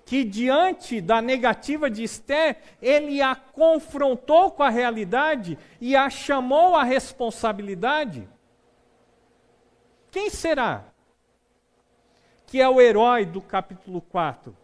que, 0.05 0.23
diante 0.23 0.99
da 0.99 1.21
negativa 1.21 1.89
de 1.89 2.03
Esté, 2.03 2.57
ele 2.81 3.21
a 3.21 3.35
confrontou 3.35 4.51
com 4.51 4.61
a 4.61 4.69
realidade 4.69 5.57
e 5.79 5.95
a 5.95 6.09
chamou 6.09 6.75
à 6.75 6.83
responsabilidade. 6.83 8.27
Quem 10.11 10.29
será 10.29 10.85
que 12.45 12.59
é 12.59 12.67
o 12.67 12.81
herói 12.81 13.25
do 13.25 13.41
capítulo 13.41 14.01
4? 14.01 14.55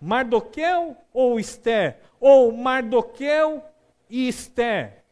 Mardoqueu 0.00 0.96
ou 1.12 1.38
Esther? 1.38 2.00
Ou 2.18 2.50
Mardoqueu 2.50 3.62
e 4.08 4.26
Esther? 4.26 5.04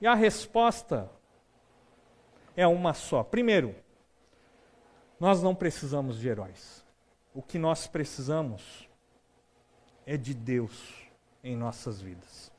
E 0.00 0.06
a 0.06 0.14
resposta 0.14 1.10
é 2.56 2.66
uma 2.66 2.94
só. 2.94 3.24
Primeiro, 3.24 3.74
nós 5.18 5.42
não 5.42 5.54
precisamos 5.54 6.18
de 6.18 6.28
heróis. 6.28 6.84
O 7.34 7.42
que 7.42 7.58
nós 7.58 7.86
precisamos 7.86 8.88
é 10.06 10.16
de 10.16 10.32
Deus 10.32 10.94
em 11.42 11.56
nossas 11.56 12.00
vidas. 12.00 12.52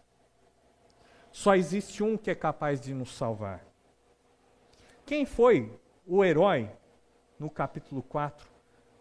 Só 1.32 1.56
existe 1.56 2.04
um 2.04 2.18
que 2.18 2.32
é 2.32 2.36
capaz 2.36 2.82
de 2.82 2.94
nos 2.94 3.16
salvar. 3.16 3.67
Quem 5.08 5.26
foi 5.26 5.72
o 6.06 6.22
herói 6.22 6.70
no 7.40 7.50
capítulo 7.50 8.04
4? 8.04 8.46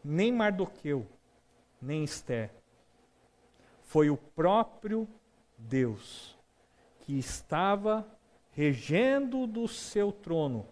Nem 0.04 0.30
Mardoqueu, 0.30 1.04
nem 1.82 2.04
Esther. 2.04 2.52
Foi 3.82 4.08
o 4.08 4.16
próprio 4.16 5.08
Deus 5.58 6.38
que 7.00 7.18
estava 7.18 8.06
regendo 8.52 9.48
do 9.48 9.66
seu 9.66 10.12
trono 10.12 10.68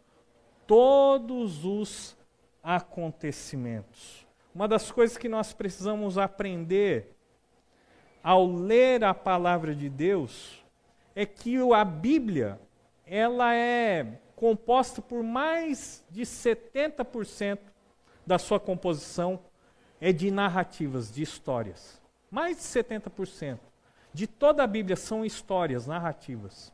todos 0.69 1.65
os 1.65 2.17
acontecimentos. 2.63 4.25
Uma 4.55 4.69
das 4.69 4.93
coisas 4.93 5.19
que 5.19 5.29
nós 5.29 5.53
precisamos 5.53 6.17
aprender 6.17 7.13
ao 8.23 8.47
ler 8.47 9.03
a 9.03 9.13
palavra 9.13 9.75
de 9.75 9.89
Deus 9.89 10.65
é 11.13 11.27
que 11.27 11.57
a 11.73 11.85
Bíblia 11.85 12.61
ela 13.05 13.53
é 13.53 14.21
composta 14.37 15.01
por 15.01 15.23
mais 15.23 16.05
de 16.11 16.23
70% 16.23 17.59
da 18.27 18.39
sua 18.39 18.59
composição 18.59 19.41
é 20.01 20.13
de 20.13 20.31
narrativas, 20.31 21.13
de 21.13 21.23
histórias. 21.23 22.01
Mais 22.31 22.57
de 22.57 22.63
70% 22.63 23.59
de 24.15 24.29
toda 24.29 24.63
a 24.63 24.67
Bíblia 24.67 24.97
são 24.97 25.25
histórias, 25.25 25.87
narrativas. 25.89 26.73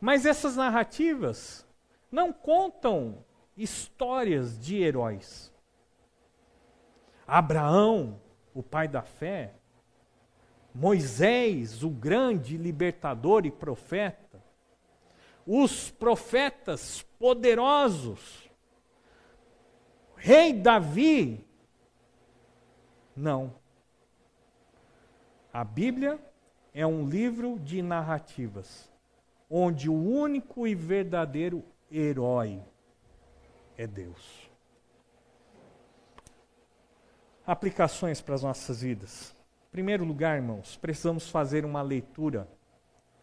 Mas 0.00 0.26
essas 0.26 0.56
narrativas 0.56 1.64
não 2.10 2.32
contam 2.32 3.24
histórias 3.56 4.58
de 4.58 4.82
heróis. 4.82 5.52
Abraão, 7.26 8.20
o 8.52 8.62
pai 8.64 8.88
da 8.88 9.02
fé, 9.02 9.54
Moisés, 10.74 11.84
o 11.84 11.90
grande 11.90 12.56
libertador 12.56 13.46
e 13.46 13.50
profeta, 13.50 14.21
os 15.46 15.90
profetas 15.90 17.02
poderosos, 17.18 18.50
rei 20.16 20.52
Davi. 20.52 21.46
Não. 23.14 23.54
A 25.52 25.64
Bíblia 25.64 26.18
é 26.72 26.86
um 26.86 27.06
livro 27.06 27.58
de 27.58 27.82
narrativas, 27.82 28.90
onde 29.50 29.90
o 29.90 29.94
único 29.94 30.66
e 30.66 30.74
verdadeiro 30.74 31.62
herói 31.90 32.62
é 33.76 33.86
Deus. 33.86 34.50
Aplicações 37.46 38.20
para 38.20 38.36
as 38.36 38.42
nossas 38.42 38.80
vidas. 38.80 39.36
Em 39.68 39.72
primeiro 39.72 40.04
lugar, 40.04 40.36
irmãos, 40.36 40.76
precisamos 40.76 41.28
fazer 41.28 41.64
uma 41.64 41.82
leitura 41.82 42.48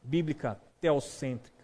bíblica 0.04 0.60
teocêntrica. 0.80 1.59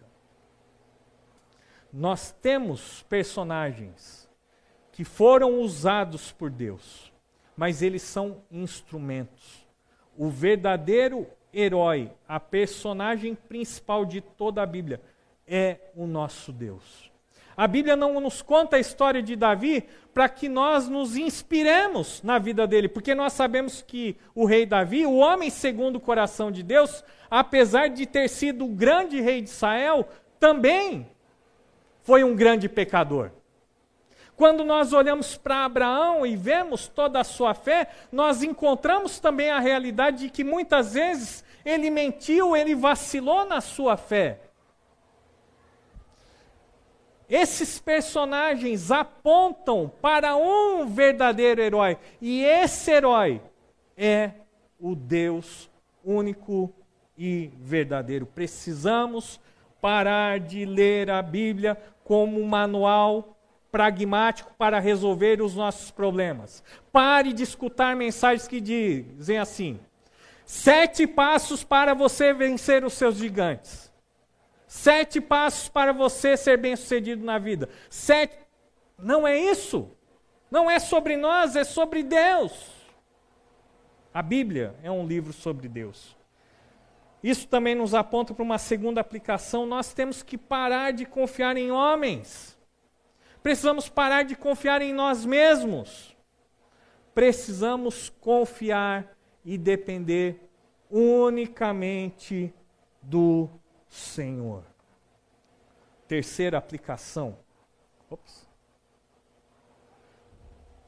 Nós 1.98 2.30
temos 2.42 3.02
personagens 3.08 4.28
que 4.92 5.02
foram 5.02 5.60
usados 5.60 6.30
por 6.30 6.50
Deus, 6.50 7.10
mas 7.56 7.80
eles 7.80 8.02
são 8.02 8.42
instrumentos. 8.50 9.66
O 10.14 10.28
verdadeiro 10.28 11.26
herói, 11.54 12.12
a 12.28 12.38
personagem 12.38 13.34
principal 13.34 14.04
de 14.04 14.20
toda 14.20 14.62
a 14.62 14.66
Bíblia, 14.66 15.00
é 15.46 15.78
o 15.96 16.06
nosso 16.06 16.52
Deus. 16.52 17.10
A 17.56 17.66
Bíblia 17.66 17.96
não 17.96 18.20
nos 18.20 18.42
conta 18.42 18.76
a 18.76 18.80
história 18.80 19.22
de 19.22 19.34
Davi 19.34 19.82
para 20.12 20.28
que 20.28 20.50
nós 20.50 20.90
nos 20.90 21.16
inspiremos 21.16 22.22
na 22.22 22.38
vida 22.38 22.66
dele, 22.66 22.90
porque 22.90 23.14
nós 23.14 23.32
sabemos 23.32 23.80
que 23.80 24.18
o 24.34 24.44
rei 24.44 24.66
Davi, 24.66 25.06
o 25.06 25.16
homem 25.16 25.48
segundo 25.48 25.96
o 25.96 26.00
coração 26.00 26.52
de 26.52 26.62
Deus, 26.62 27.02
apesar 27.30 27.88
de 27.88 28.04
ter 28.04 28.28
sido 28.28 28.66
o 28.66 28.74
grande 28.74 29.18
rei 29.18 29.40
de 29.40 29.48
Israel, 29.48 30.06
também 30.38 31.15
foi 32.06 32.22
um 32.22 32.36
grande 32.36 32.68
pecador. 32.68 33.32
Quando 34.36 34.64
nós 34.64 34.92
olhamos 34.92 35.36
para 35.36 35.64
Abraão 35.64 36.24
e 36.24 36.36
vemos 36.36 36.86
toda 36.86 37.18
a 37.18 37.24
sua 37.24 37.52
fé, 37.52 37.88
nós 38.12 38.44
encontramos 38.44 39.18
também 39.18 39.50
a 39.50 39.58
realidade 39.58 40.18
de 40.18 40.30
que 40.30 40.44
muitas 40.44 40.94
vezes 40.94 41.44
ele 41.64 41.90
mentiu, 41.90 42.56
ele 42.56 42.76
vacilou 42.76 43.44
na 43.44 43.60
sua 43.60 43.96
fé. 43.96 44.38
Esses 47.28 47.80
personagens 47.80 48.92
apontam 48.92 49.90
para 50.00 50.36
um 50.36 50.86
verdadeiro 50.86 51.60
herói, 51.60 51.98
e 52.20 52.44
esse 52.44 52.92
herói 52.92 53.42
é 53.96 54.30
o 54.78 54.94
Deus 54.94 55.68
único 56.04 56.72
e 57.18 57.50
verdadeiro. 57.58 58.26
Precisamos 58.26 59.40
parar 59.80 60.40
de 60.40 60.64
ler 60.64 61.10
a 61.10 61.22
Bíblia 61.22 61.76
como 62.04 62.40
um 62.40 62.46
manual 62.46 63.36
pragmático 63.70 64.54
para 64.56 64.78
resolver 64.78 65.42
os 65.42 65.54
nossos 65.54 65.90
problemas. 65.90 66.64
Pare 66.90 67.32
de 67.32 67.42
escutar 67.42 67.94
mensagens 67.94 68.48
que 68.48 68.60
dizem 68.60 69.38
assim: 69.38 69.78
sete 70.44 71.06
passos 71.06 71.62
para 71.62 71.94
você 71.94 72.32
vencer 72.32 72.84
os 72.84 72.94
seus 72.94 73.16
gigantes. 73.16 73.92
Sete 74.66 75.20
passos 75.20 75.68
para 75.68 75.92
você 75.92 76.36
ser 76.36 76.56
bem-sucedido 76.58 77.24
na 77.24 77.38
vida. 77.38 77.68
Sete. 77.88 78.36
Não 78.98 79.26
é 79.26 79.38
isso. 79.38 79.90
Não 80.50 80.70
é 80.70 80.78
sobre 80.78 81.16
nós, 81.16 81.54
é 81.54 81.64
sobre 81.64 82.02
Deus. 82.02 82.52
A 84.12 84.22
Bíblia 84.22 84.74
é 84.82 84.90
um 84.90 85.06
livro 85.06 85.32
sobre 85.32 85.68
Deus. 85.68 86.15
Isso 87.26 87.48
também 87.48 87.74
nos 87.74 87.92
aponta 87.92 88.32
para 88.32 88.44
uma 88.44 88.56
segunda 88.56 89.00
aplicação. 89.00 89.66
Nós 89.66 89.92
temos 89.92 90.22
que 90.22 90.38
parar 90.38 90.92
de 90.92 91.04
confiar 91.04 91.56
em 91.56 91.72
homens. 91.72 92.56
Precisamos 93.42 93.88
parar 93.88 94.22
de 94.22 94.36
confiar 94.36 94.80
em 94.80 94.92
nós 94.92 95.26
mesmos. 95.26 96.16
Precisamos 97.12 98.08
confiar 98.20 99.18
e 99.44 99.58
depender 99.58 100.48
unicamente 100.88 102.54
do 103.02 103.48
Senhor. 103.88 104.62
Terceira 106.06 106.58
aplicação. 106.58 107.36
Ops. 108.08 108.46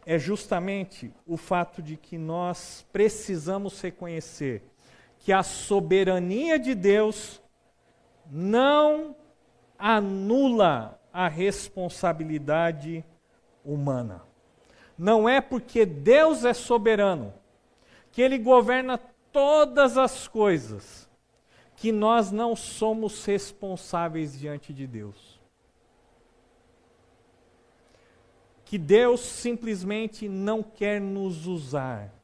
é 0.06 0.16
justamente 0.16 1.12
o 1.26 1.36
fato 1.36 1.82
de 1.82 1.96
que 1.96 2.16
nós 2.16 2.86
precisamos 2.92 3.80
reconhecer 3.80 4.62
que 5.28 5.32
a 5.34 5.42
soberania 5.42 6.58
de 6.58 6.74
Deus 6.74 7.38
não 8.30 9.14
anula 9.78 10.98
a 11.12 11.28
responsabilidade 11.28 13.04
humana. 13.62 14.22
Não 14.96 15.28
é 15.28 15.38
porque 15.42 15.84
Deus 15.84 16.46
é 16.46 16.54
soberano, 16.54 17.34
que 18.10 18.22
Ele 18.22 18.38
governa 18.38 18.96
todas 19.30 19.98
as 19.98 20.26
coisas, 20.26 21.06
que 21.76 21.92
nós 21.92 22.32
não 22.32 22.56
somos 22.56 23.22
responsáveis 23.26 24.32
diante 24.32 24.72
de 24.72 24.86
Deus. 24.86 25.38
Que 28.64 28.78
Deus 28.78 29.20
simplesmente 29.20 30.26
não 30.26 30.62
quer 30.62 30.98
nos 30.98 31.46
usar. 31.46 32.14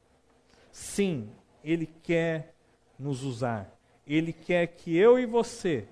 Sim, 0.71 1.29
Ele 1.63 1.85
quer 2.01 2.54
nos 2.97 3.23
usar. 3.23 3.71
Ele 4.05 4.31
quer 4.31 4.67
que 4.67 4.95
eu 4.95 5.19
e 5.19 5.25
você 5.25 5.87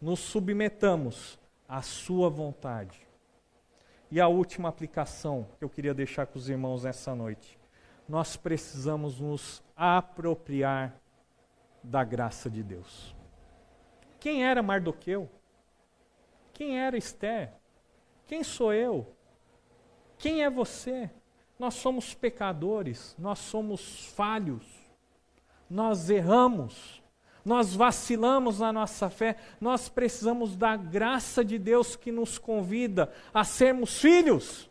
nos 0.00 0.20
submetamos 0.20 1.38
à 1.68 1.82
Sua 1.82 2.28
vontade. 2.28 3.00
E 4.10 4.20
a 4.20 4.28
última 4.28 4.68
aplicação 4.68 5.46
que 5.58 5.64
eu 5.64 5.68
queria 5.68 5.94
deixar 5.94 6.26
com 6.26 6.38
os 6.38 6.48
irmãos 6.48 6.84
nessa 6.84 7.14
noite. 7.14 7.58
Nós 8.08 8.36
precisamos 8.36 9.18
nos 9.18 9.62
apropriar 9.76 10.94
da 11.82 12.04
graça 12.04 12.50
de 12.50 12.62
Deus. 12.62 13.14
Quem 14.20 14.44
era 14.44 14.62
Mardoqueu? 14.62 15.28
Quem 16.52 16.78
era 16.78 16.96
Esther? 16.96 17.52
Quem 18.26 18.44
sou 18.44 18.72
eu? 18.72 19.14
Quem 20.18 20.42
é 20.42 20.48
você? 20.48 21.10
Nós 21.58 21.74
somos 21.74 22.14
pecadores, 22.14 23.14
nós 23.18 23.38
somos 23.38 24.06
falhos, 24.06 24.64
nós 25.74 26.08
erramos 26.08 27.02
nós 27.44 27.74
vacilamos 27.74 28.60
na 28.60 28.72
nossa 28.72 29.10
fé, 29.10 29.36
nós 29.60 29.88
precisamos 29.88 30.56
da 30.56 30.76
graça 30.76 31.44
de 31.44 31.58
Deus 31.58 31.94
que 31.94 32.10
nos 32.10 32.38
convida 32.38 33.12
a 33.34 33.44
sermos 33.44 34.00
filhos, 34.00 34.70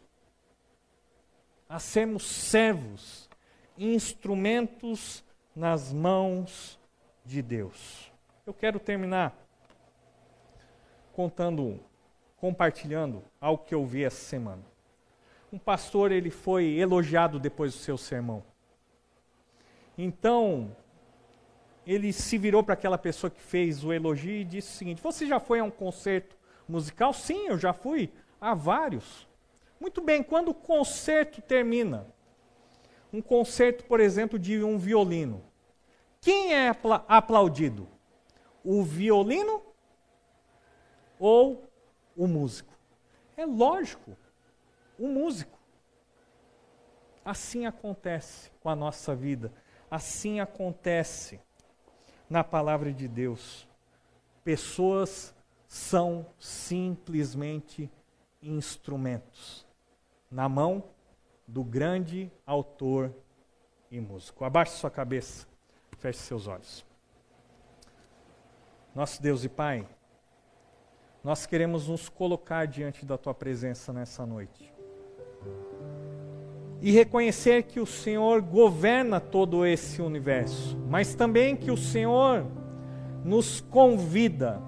a 1.69 1.77
sermos 1.77 2.23
servos, 2.23 3.29
instrumentos 3.77 5.23
nas 5.55 5.93
mãos 5.93 6.79
de 7.23 7.43
Deus. 7.43 8.11
Eu 8.45 8.53
quero 8.53 8.79
terminar 8.79 9.37
contando, 11.13 11.79
compartilhando 12.37 13.23
algo 13.39 13.63
que 13.63 13.75
eu 13.75 13.85
vi 13.85 14.03
essa 14.03 14.23
semana. 14.25 14.63
Um 15.51 15.59
pastor, 15.59 16.11
ele 16.11 16.31
foi 16.31 16.73
elogiado 16.79 17.39
depois 17.39 17.73
do 17.73 17.79
seu 17.79 17.99
sermão. 17.99 18.43
Então, 19.95 20.75
ele 21.85 22.13
se 22.13 22.37
virou 22.37 22.63
para 22.63 22.73
aquela 22.73 22.97
pessoa 22.97 23.29
que 23.29 23.41
fez 23.41 23.83
o 23.83 23.91
elogio 23.91 24.31
e 24.31 24.45
disse 24.45 24.69
o 24.69 24.77
seguinte: 24.77 25.01
Você 25.01 25.25
já 25.25 25.39
foi 25.39 25.59
a 25.59 25.63
um 25.63 25.71
concerto 25.71 26.35
musical? 26.67 27.13
Sim, 27.13 27.47
eu 27.47 27.57
já 27.57 27.73
fui 27.73 28.11
a 28.39 28.53
vários. 28.53 29.27
Muito 29.79 30.01
bem, 30.01 30.23
quando 30.23 30.49
o 30.49 30.53
concerto 30.53 31.41
termina, 31.41 32.07
um 33.11 33.21
concerto, 33.21 33.83
por 33.83 33.99
exemplo, 33.99 34.39
de 34.39 34.63
um 34.63 34.77
violino, 34.77 35.43
quem 36.21 36.53
é 36.53 36.69
apla 36.69 37.03
aplaudido? 37.07 37.87
O 38.63 38.81
violino 38.81 39.61
ou 41.19 41.69
o 42.15 42.27
músico? 42.27 42.73
É 43.35 43.45
lógico, 43.45 44.15
o 44.97 45.07
músico. 45.07 45.59
Assim 47.25 47.65
acontece 47.65 48.51
com 48.61 48.69
a 48.69 48.75
nossa 48.75 49.13
vida, 49.13 49.51
assim 49.91 50.39
acontece 50.39 51.41
na 52.33 52.43
palavra 52.43 52.91
de 52.91 53.07
Deus. 53.07 53.67
Pessoas 54.43 55.35
são 55.67 56.25
simplesmente 56.39 57.87
instrumentos 58.41 59.67
na 60.31 60.49
mão 60.49 60.83
do 61.47 61.63
grande 61.63 62.31
autor 62.43 63.13
e 63.91 64.01
músico. 64.01 64.43
Abaixe 64.43 64.71
sua 64.77 64.89
cabeça, 64.89 65.45
feche 65.99 66.17
seus 66.21 66.47
olhos. 66.47 66.83
Nosso 68.95 69.21
Deus 69.21 69.43
e 69.43 69.49
Pai, 69.49 69.87
nós 71.23 71.45
queremos 71.45 71.87
nos 71.87 72.09
colocar 72.09 72.65
diante 72.65 73.05
da 73.05 73.15
tua 73.15 73.35
presença 73.35 73.93
nessa 73.93 74.25
noite 74.25 74.73
e 76.83 76.91
reconhecer 76.91 77.63
que 77.63 77.79
o 77.79 77.85
Senhor 77.85 78.41
governa 78.41 79.17
todo 79.17 79.65
esse 79.65 80.01
universo, 80.01 80.77
mas 80.89 81.15
também 81.15 81.55
que 81.55 81.71
o 81.71 81.77
Senhor 81.77 82.45
nos 83.23 83.61
convida 83.61 84.61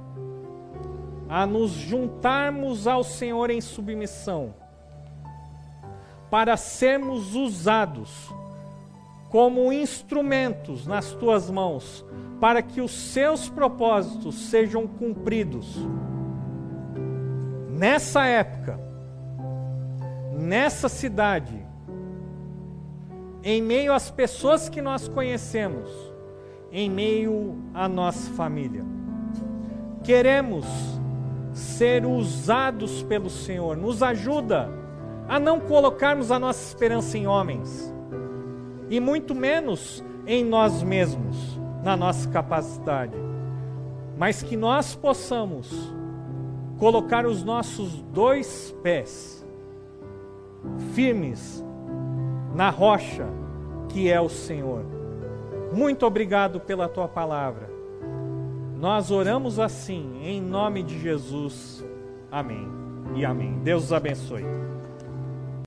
a 1.27 1.45
nos 1.45 1.71
juntarmos 1.71 2.87
ao 2.87 3.03
Senhor 3.03 3.49
em 3.49 3.59
submissão, 3.59 4.55
para 6.31 6.55
sermos 6.55 7.35
usados 7.35 8.33
como 9.29 9.73
instrumentos 9.73 10.87
nas 10.87 11.11
tuas 11.11 11.51
mãos, 11.51 12.05
para 12.39 12.61
que 12.61 12.79
os 12.79 12.91
seus 12.91 13.49
propósitos 13.49 14.35
sejam 14.35 14.87
cumpridos. 14.87 15.75
Nessa 17.71 18.25
época, 18.25 18.79
nessa 20.31 20.87
cidade, 20.87 21.64
em 23.45 23.61
meio 23.61 23.93
às 23.93 24.09
pessoas 24.09 24.67
que 24.67 24.81
nós 24.81 25.07
conhecemos, 25.07 25.87
em 26.71 26.89
meio 26.89 27.55
à 27.75 27.87
nossa 27.87 28.31
família. 28.31 28.83
Queremos 30.03 30.65
ser 31.53 32.07
usados 32.07 33.03
pelo 33.03 33.29
Senhor, 33.29 33.77
nos 33.77 34.01
ajuda 34.01 34.67
a 35.27 35.39
não 35.39 35.59
colocarmos 35.59 36.31
a 36.31 36.39
nossa 36.39 36.67
esperança 36.67 37.19
em 37.19 37.27
homens, 37.27 37.93
e 38.89 38.99
muito 38.99 39.35
menos 39.35 40.03
em 40.25 40.43
nós 40.43 40.81
mesmos, 40.81 41.59
na 41.83 41.95
nossa 41.95 42.27
capacidade, 42.29 43.15
mas 44.17 44.41
que 44.41 44.57
nós 44.57 44.95
possamos 44.95 45.69
colocar 46.79 47.27
os 47.27 47.43
nossos 47.43 48.01
dois 48.11 48.75
pés 48.81 49.45
firmes 50.93 51.63
na 52.55 52.69
rocha 52.69 53.27
que 53.89 54.09
é 54.09 54.19
o 54.19 54.29
Senhor. 54.29 54.83
Muito 55.71 56.05
obrigado 56.05 56.59
pela 56.59 56.87
tua 56.87 57.07
palavra. 57.07 57.69
Nós 58.79 59.11
oramos 59.11 59.59
assim, 59.59 60.19
em 60.23 60.41
nome 60.41 60.81
de 60.83 60.99
Jesus. 60.99 61.85
Amém 62.31 62.67
e 63.15 63.25
amém. 63.25 63.59
Deus 63.63 63.85
os 63.85 63.93
abençoe. 63.93 64.43